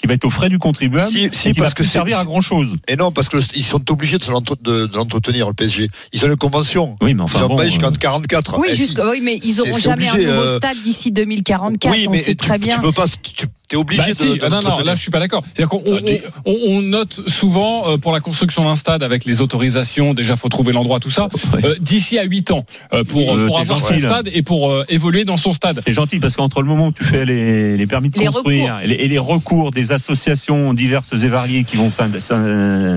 qui 0.00 0.06
va 0.06 0.14
être 0.14 0.24
aux 0.24 0.30
frais 0.30 0.48
du 0.48 0.58
contribuable, 0.58 1.10
Si- 1.10 1.24
et 1.24 1.28
si, 1.32 1.48
qui 1.52 1.54
parce 1.54 1.70
va 1.70 1.74
que 1.74 1.84
servir 1.84 2.18
à 2.18 2.24
grand 2.24 2.40
chose. 2.40 2.76
et 2.88 2.96
non 2.96 3.12
parce 3.12 3.28
que 3.28 3.36
le- 3.36 3.42
ils 3.54 3.64
sont 3.64 3.90
obligés 3.90 4.18
de 4.18 4.90
l'entretenir 4.96 5.46
le 5.48 5.54
PSG 5.54 5.88
ils 6.12 6.24
ont 6.24 6.28
une 6.28 6.36
convention 6.36 6.96
Oui, 7.02 7.12
mais 7.14 7.20
ils 7.20 7.22
enfin 7.22 7.44
ont 7.44 7.48
bon. 7.48 7.56
pas 7.56 7.66
jusqu'en 7.66 7.92
44 7.92 8.58
Oui, 8.58 8.68
Eh, 8.70 8.76
si. 8.76 8.94
oui, 8.98 9.20
mais 9.22 9.38
ils 9.42 9.54
C'est- 9.54 9.60
auront 9.60 9.74
c'est 9.74 9.80
jamais 9.82 10.10
obligé, 10.10 10.26
un 10.28 10.30
nouveau 10.36 10.46
euh, 10.48 10.56
stade 10.56 10.76
d'ici 10.82 11.12
2044. 11.12 11.92
oui 11.94 12.06
on 12.08 12.12
mais 12.12 12.18
sait 12.20 12.30
tu, 12.34 12.36
très 12.36 12.58
tu 12.58 12.66
bien. 12.66 12.78
peux 12.78 12.92
pas 12.92 13.06
tu 13.08 13.46
es 13.72 13.76
obligé 13.76 14.02
Bah 14.02 14.08
de, 14.08 14.14
si, 14.14 14.26
de 14.38 14.38
ah 14.42 14.48
non, 14.48 14.62
non, 14.62 14.78
là 14.80 14.94
je 14.96 15.00
suis 15.02 15.10
pas 15.12 15.20
d'accord. 15.20 15.44
C'est-à-dire 15.44 15.68
qu'on 15.68 15.82
on, 15.86 15.96
Ah, 15.98 16.00
des- 16.00 16.20
on- 16.44 16.56
on 16.68 16.82
note 16.82 17.28
souvent 17.28 17.88
euh, 17.90 17.96
pour 17.98 18.10
la 18.12 18.18
construction 18.20 18.64
d'un 18.64 18.74
stade 18.74 19.02
avec 19.04 19.24
les 19.24 19.42
autorisations, 19.42 20.12
déjà 20.14 20.36
faut 20.36 20.48
trouver 20.48 20.72
l'endroit, 20.72 20.98
tout 20.98 21.10
ça, 21.10 21.28
euh, 21.62 21.76
d'ici 21.80 22.18
à 22.18 22.24
8 22.24 22.50
ans 22.50 22.64
euh, 22.92 23.04
pour, 23.04 23.32
Euh, 23.36 23.46
pour 23.46 23.58
avoir 23.60 23.78
son 23.80 23.88
gentil, 23.90 24.00
là. 24.02 24.08
stade 24.08 24.30
et 24.32 24.42
pour 24.42 24.70
euh, 24.70 24.84
évoluer 24.88 25.24
dans 25.24 25.36
son 25.36 25.52
stade. 25.52 25.82
C'est 25.86 25.92
gentil 25.92 26.18
parce 26.18 26.34
qu'entre 26.36 26.62
le 26.62 26.68
moment 26.68 26.88
où 26.88 26.92
tu 26.92 27.04
fais 27.04 27.24
les, 27.24 27.76
les 27.76 27.86
permis 27.86 28.08
de 28.08 28.18
Les 28.18 28.26
construire 28.26 28.64
recours. 28.74 28.80
et 28.82 28.86
les, 28.88 28.94
et 28.96 29.08
les 29.08 29.18
recours 29.18 29.70
des 29.70 29.89
associations 29.92 30.72
diverses 30.74 31.12
et 31.12 31.28
variées 31.28 31.64
qui 31.64 31.76
vont 31.76 31.90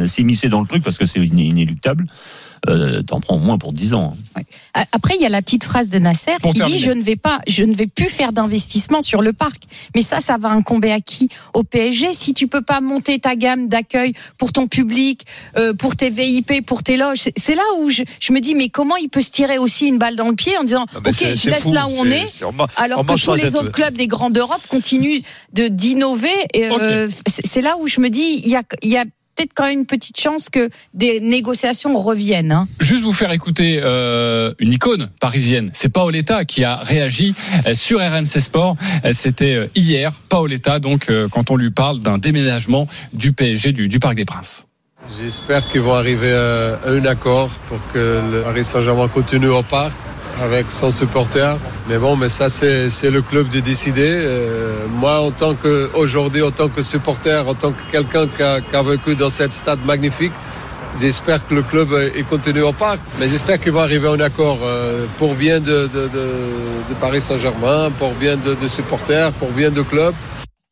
s'immiscer 0.07 0.49
dans 0.49 0.61
le 0.61 0.67
truc 0.67 0.83
parce 0.83 0.97
que 0.97 1.05
c'est 1.05 1.19
iné- 1.19 1.45
inéluctable, 1.45 2.05
euh, 2.69 3.01
t'en 3.03 3.19
prends 3.19 3.35
au 3.35 3.39
moins 3.39 3.57
pour 3.57 3.73
10 3.73 3.93
ans. 3.93 4.09
hein. 4.35 4.41
Après, 4.91 5.15
il 5.15 5.21
y 5.21 5.25
a 5.25 5.29
la 5.29 5.41
petite 5.41 5.63
phrase 5.63 5.89
de 5.89 5.99
Nasser 5.99 6.31
Pour 6.41 6.51
qui 6.53 6.59
terminer. 6.59 6.77
dit 6.79 6.83
je 6.83 6.91
ne 6.91 7.03
vais 7.03 7.15
pas, 7.15 7.39
je 7.47 7.63
ne 7.63 7.75
vais 7.75 7.85
plus 7.87 8.09
faire 8.09 8.31
d'investissement 8.31 9.01
sur 9.01 9.21
le 9.21 9.31
parc. 9.33 9.63
Mais 9.95 10.01
ça, 10.01 10.19
ça 10.21 10.37
va 10.37 10.49
incomber 10.49 10.91
à 10.91 10.99
qui? 10.99 11.29
Au 11.53 11.63
PSG. 11.63 12.13
Si 12.13 12.33
tu 12.33 12.47
peux 12.47 12.61
pas 12.63 12.81
monter 12.81 13.19
ta 13.19 13.35
gamme 13.35 13.67
d'accueil 13.67 14.13
pour 14.37 14.51
ton 14.51 14.67
public, 14.67 15.25
euh, 15.57 15.73
pour 15.73 15.95
tes 15.95 16.09
VIP, 16.09 16.65
pour 16.65 16.81
tes 16.83 16.97
loges, 16.97 17.19
c'est- 17.37 17.53
là 17.55 17.61
où 17.79 17.89
je, 17.89 18.03
je 18.19 18.33
me 18.33 18.39
dis 18.39 18.55
mais 18.55 18.69
comment 18.69 18.95
il 18.95 19.09
peut 19.09 19.21
se 19.21 19.31
tirer 19.31 19.57
aussi 19.59 19.85
une 19.87 19.97
balle 19.99 20.15
dans 20.15 20.29
le 20.29 20.35
pied 20.35 20.57
en 20.57 20.63
disant 20.63 20.85
Ah 20.95 20.99
ben, 21.01 21.11
ok, 21.11 21.35
je 21.35 21.49
laisse 21.49 21.59
fou. 21.63 21.73
là 21.73 21.87
où 21.87 21.91
on 21.97 22.05
est. 22.05 22.43
Alors 22.77 23.01
on 23.01 23.03
que 23.03 23.21
tous 23.23 23.35
les 23.35 23.55
autres 23.55 23.71
clubs 23.71 23.93
des 23.93 24.07
grands 24.07 24.29
d'Europe 24.31 24.61
continuent 24.69 25.21
de 25.53 25.67
d'innover. 25.67 26.29
euh, 26.55 27.09
c'est 27.27 27.45
c'est 27.45 27.61
là 27.61 27.75
où 27.79 27.87
je 27.87 27.99
me 28.01 28.09
dis 28.09 28.41
il 28.43 28.49
y 28.49 28.55
a, 28.55 28.63
il 28.81 28.89
y 28.89 28.97
a 28.97 29.05
peut-être 29.35 29.51
quand 29.55 29.65
même 29.65 29.79
une 29.79 29.85
petite 29.85 30.19
chance 30.19 30.49
que 30.49 30.69
des 30.93 31.19
négociations 31.19 31.97
reviennent. 31.99 32.51
hein. 32.51 32.67
Juste 32.79 33.03
vous 33.03 33.13
faire 33.13 33.31
écouter 33.31 33.79
euh, 33.81 34.53
une 34.59 34.73
icône 34.73 35.09
parisienne. 35.19 35.69
C'est 35.73 35.89
Paoletta 35.89 36.45
qui 36.45 36.63
a 36.63 36.77
réagi 36.77 37.33
euh, 37.67 37.73
sur 37.75 37.99
RMC 37.99 38.25
Sport. 38.39 38.75
Euh, 39.05 39.11
C'était 39.13 39.69
hier, 39.75 40.11
Paoletta, 40.29 40.79
donc 40.79 41.09
euh, 41.09 41.27
quand 41.29 41.51
on 41.51 41.55
lui 41.55 41.71
parle 41.71 41.99
d'un 41.99 42.17
déménagement 42.17 42.87
du 43.13 43.33
PSG 43.33 43.71
du, 43.71 43.87
du 43.87 43.99
Parc 43.99 44.15
des 44.15 44.25
Princes. 44.25 44.67
J'espère 45.19 45.67
qu'ils 45.69 45.81
vont 45.81 45.93
arriver 45.95 46.31
à 46.31 46.79
un 46.87 47.03
accord 47.05 47.49
pour 47.67 47.77
que 47.91 48.21
le 48.31 48.41
Paris 48.43 48.63
Saint-Germain 48.63 49.07
continue 49.09 49.47
au 49.49 49.61
parc 49.61 49.93
avec 50.41 50.71
son 50.71 50.91
supporter. 50.91 51.57
Mais 51.89 51.97
bon, 51.97 52.15
mais 52.15 52.29
ça, 52.29 52.49
c'est 52.49 53.09
le 53.09 53.21
club 53.21 53.49
de 53.49 53.59
décider. 53.59 54.15
Euh, 54.15 54.85
moi, 54.89 55.19
en 55.19 55.31
tant 55.31 55.53
que, 55.53 55.89
aujourd'hui, 55.95 56.41
en 56.41 56.51
tant 56.51 56.69
que 56.69 56.81
supporter, 56.81 57.47
en 57.47 57.53
tant 57.53 57.71
que 57.71 57.81
quelqu'un 57.91 58.27
qui 58.27 58.41
a, 58.41 58.59
a 58.73 58.83
vécu 58.83 59.15
dans 59.15 59.29
cette 59.29 59.53
stade 59.53 59.79
magnifique, 59.85 60.31
j'espère 60.99 61.45
que 61.47 61.53
le 61.53 61.61
club 61.61 61.91
euh, 61.91 62.09
il 62.15 62.25
continue 62.25 62.61
au 62.61 62.71
parc. 62.73 62.99
Mais 63.19 63.27
j'espère 63.27 63.59
qu'ils 63.59 63.71
vont 63.73 63.81
arriver 63.81 64.07
à 64.07 64.11
un 64.11 64.19
accord 64.19 64.59
euh, 64.63 65.05
pour 65.17 65.35
bien 65.35 65.59
de, 65.59 65.87
de, 65.87 66.07
de, 66.07 66.25
de 66.89 66.93
Paris 66.99 67.21
Saint-Germain, 67.21 67.91
pour 67.99 68.13
bien 68.13 68.37
de, 68.37 68.53
de 68.55 68.67
supporters, 68.67 69.31
pour 69.33 69.51
bien 69.51 69.71
de 69.71 69.81
club. 69.81 70.13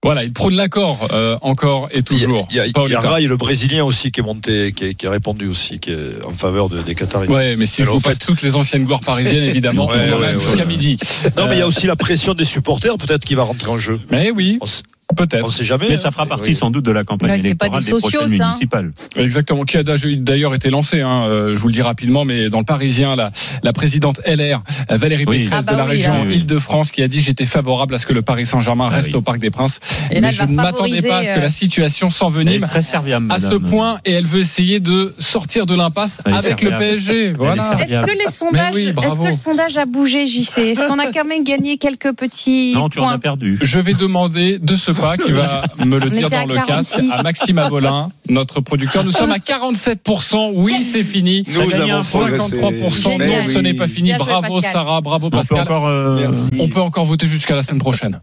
Voilà, 0.03 0.23
il 0.23 0.33
prône 0.33 0.55
l'accord 0.55 1.07
euh, 1.11 1.37
encore 1.41 1.87
et 1.91 2.01
toujours. 2.01 2.47
il 2.49 2.55
y 2.57 2.59
a, 2.59 2.65
il 2.65 2.73
y 2.89 2.95
a. 2.95 2.99
Rai, 2.99 3.27
le 3.27 3.37
Brésilien 3.37 3.83
aussi, 3.85 4.11
qui 4.11 4.19
est 4.19 4.23
monté, 4.23 4.71
qui, 4.75 4.85
est- 4.85 4.93
qui 4.95 5.05
a 5.05 5.11
répondu 5.11 5.47
aussi, 5.47 5.79
qui 5.79 5.91
est 5.91 6.23
en 6.25 6.31
faveur 6.31 6.69
de- 6.69 6.81
des 6.81 6.95
Qataris. 6.95 7.27
Ouais, 7.27 7.55
mais 7.55 7.67
si 7.67 7.83
je 7.83 7.89
vous 7.89 7.99
passe 7.99 8.17
toutes 8.17 8.41
les 8.41 8.55
anciennes 8.55 8.85
gloires 8.85 9.01
parisiennes, 9.01 9.43
évidemment, 9.47 9.85
Ouais, 9.87 10.11
ouais, 10.11 10.33
jusqu'à 10.33 10.65
midi. 10.65 10.97
Non, 11.37 11.45
mais 11.45 11.53
il 11.53 11.57
y 11.59 11.61
a 11.61 11.65
Euh, 11.65 11.67
aussi 11.67 11.85
la 11.85 11.95
pression 11.95 12.33
des 12.33 12.45
supporters, 12.45 12.97
peut-être, 12.97 13.23
qui 13.25 13.35
va 13.35 13.43
rentrer 13.43 13.69
en 13.69 13.77
jeu. 13.77 13.99
Mais 14.09 14.31
oui, 14.31 14.57
On 14.59 14.65
peut-être. 15.13 15.45
on 15.45 15.49
sait 15.49 15.63
jamais. 15.63 15.85
Mais 15.89 15.95
hein. 15.95 15.97
ça 15.97 16.11
fera 16.11 16.25
partie 16.25 16.49
Oui. 16.49 16.55
sans 16.55 16.69
doute 16.71 16.85
de 16.85 16.91
la 16.91 17.03
campagne 17.03 17.31
Ouais, 17.31 17.39
c'est 17.41 17.55
pas 17.55 17.67
électorale 17.67 17.83
des 17.83 17.91
des 17.91 17.97
prochaines 17.97 18.37
ça. 18.37 18.45
municipales. 18.45 18.91
Exactement, 19.15 19.63
qui 19.63 19.77
a 19.77 19.83
d'ailleurs 19.83 20.55
été 20.55 20.69
lancé, 20.69 21.01
hein, 21.01 21.23
euh, 21.25 21.55
je 21.55 21.61
vous 21.61 21.67
le 21.67 21.73
dis 21.73 21.81
rapidement, 21.81 22.25
mais 22.25 22.49
dans 22.49 22.59
le 22.59 22.65
Parisien, 22.65 23.15
la, 23.15 23.31
la 23.63 23.73
présidente 23.73 24.19
LR, 24.25 24.61
Valérie 24.89 25.25
Oui. 25.27 25.43
Pécresse 25.43 25.65
Ah 25.67 25.71
bah 25.71 25.73
de 25.73 25.77
la 25.77 25.83
oui, 25.85 25.91
région 25.91 26.23
là. 26.25 26.31
Île-de-France, 26.31 26.91
qui 26.91 27.03
a 27.03 27.07
dit 27.07 27.21
j'étais 27.21 27.45
favorable 27.45 27.95
à 27.95 27.97
ce 27.97 28.05
que 28.05 28.13
le 28.13 28.21
Paris 28.21 28.45
Saint-Germain 28.45 28.87
Ah 28.91 28.95
reste 28.95 29.09
oui. 29.09 29.15
au 29.15 29.21
Parc 29.21 29.39
des 29.39 29.49
Princes. 29.51 29.79
Et 30.11 30.15
là, 30.15 30.21
mais 30.21 30.27
elle 30.29 30.33
je 30.35 30.43
ne 30.43 30.55
m'attendais 30.55 31.01
pas 31.01 31.17
à 31.17 31.23
ce 31.23 31.29
que 31.35 31.39
la 31.39 31.45
euh, 31.45 31.49
situation 31.49 32.07
Elle 32.07 32.13
est 32.13 32.17
s'envenime 32.17 32.61
très 32.67 32.81
serviable, 32.81 33.31
à 33.31 33.39
ce 33.39 33.55
point 33.55 33.99
et 34.05 34.13
elle 34.13 34.25
veut 34.25 34.39
essayer 34.39 34.79
de 34.79 35.13
sortir 35.19 35.65
de 35.65 35.75
l'impasse 35.75 36.21
avec 36.25 36.61
le. 36.61 36.69
PSG. 36.71 37.33
Voilà. 37.33 37.77
Est-ce 37.81 38.01
que 38.01 38.17
les 38.17 38.31
sondages, 38.31 38.73
oui, 38.73 38.83
est-ce 38.85 38.93
bravo. 38.93 39.23
que 39.23 39.27
le 39.27 39.33
sondage 39.33 39.77
a 39.77 39.85
bougé, 39.85 40.25
JC 40.25 40.57
Est-ce 40.59 40.87
qu'on 40.87 40.99
a 40.99 41.11
quand 41.11 41.25
même 41.25 41.43
gagné 41.43 41.77
quelques 41.77 42.13
petits 42.13 42.73
Non, 42.73 42.89
tu 42.89 42.99
en 42.99 43.03
points 43.03 43.13
as 43.13 43.17
perdu. 43.17 43.59
Je 43.61 43.79
vais 43.79 43.93
demander 43.93 44.57
de 44.59 44.75
ce 44.75 44.91
pas 45.01 45.17
qui 45.17 45.31
va 45.31 45.63
me 45.85 45.99
le 45.99 46.07
On 46.07 46.09
dire 46.09 46.29
dans 46.29 46.45
le 46.45 46.55
casque 46.55 46.95
46. 46.97 47.11
à 47.11 47.23
Maxime 47.23 47.57
Avolin, 47.59 48.09
notre 48.29 48.61
producteur. 48.61 49.03
Nous 49.03 49.11
sommes 49.11 49.31
à 49.31 49.37
47%. 49.37 50.51
Oui, 50.55 50.73
Yes. 50.79 50.91
c'est 50.91 51.03
fini. 51.03 51.43
Nous 51.47 51.59
avons 51.75 51.93
un 51.99 52.03
progressé. 52.03 52.57
53%. 52.57 53.01
Génial. 53.19 53.43
Non, 53.43 53.49
ce 53.53 53.59
n'est 53.59 53.73
pas 53.73 53.87
fini. 53.87 54.13
Bravo 54.17 54.41
Pascal. 54.55 54.71
Sarah, 54.73 55.01
bravo 55.01 55.27
On 55.27 55.29
peut 55.29 55.37
Pascal. 55.37 55.59
encore. 55.61 55.87
euh. 55.87 56.17
On 56.59 56.67
peut 56.67 56.81
encore 56.81 57.05
voter 57.05 57.27
jusqu'à 57.27 57.55
la 57.55 57.63
semaine 57.63 57.79
prochaine. 57.79 58.19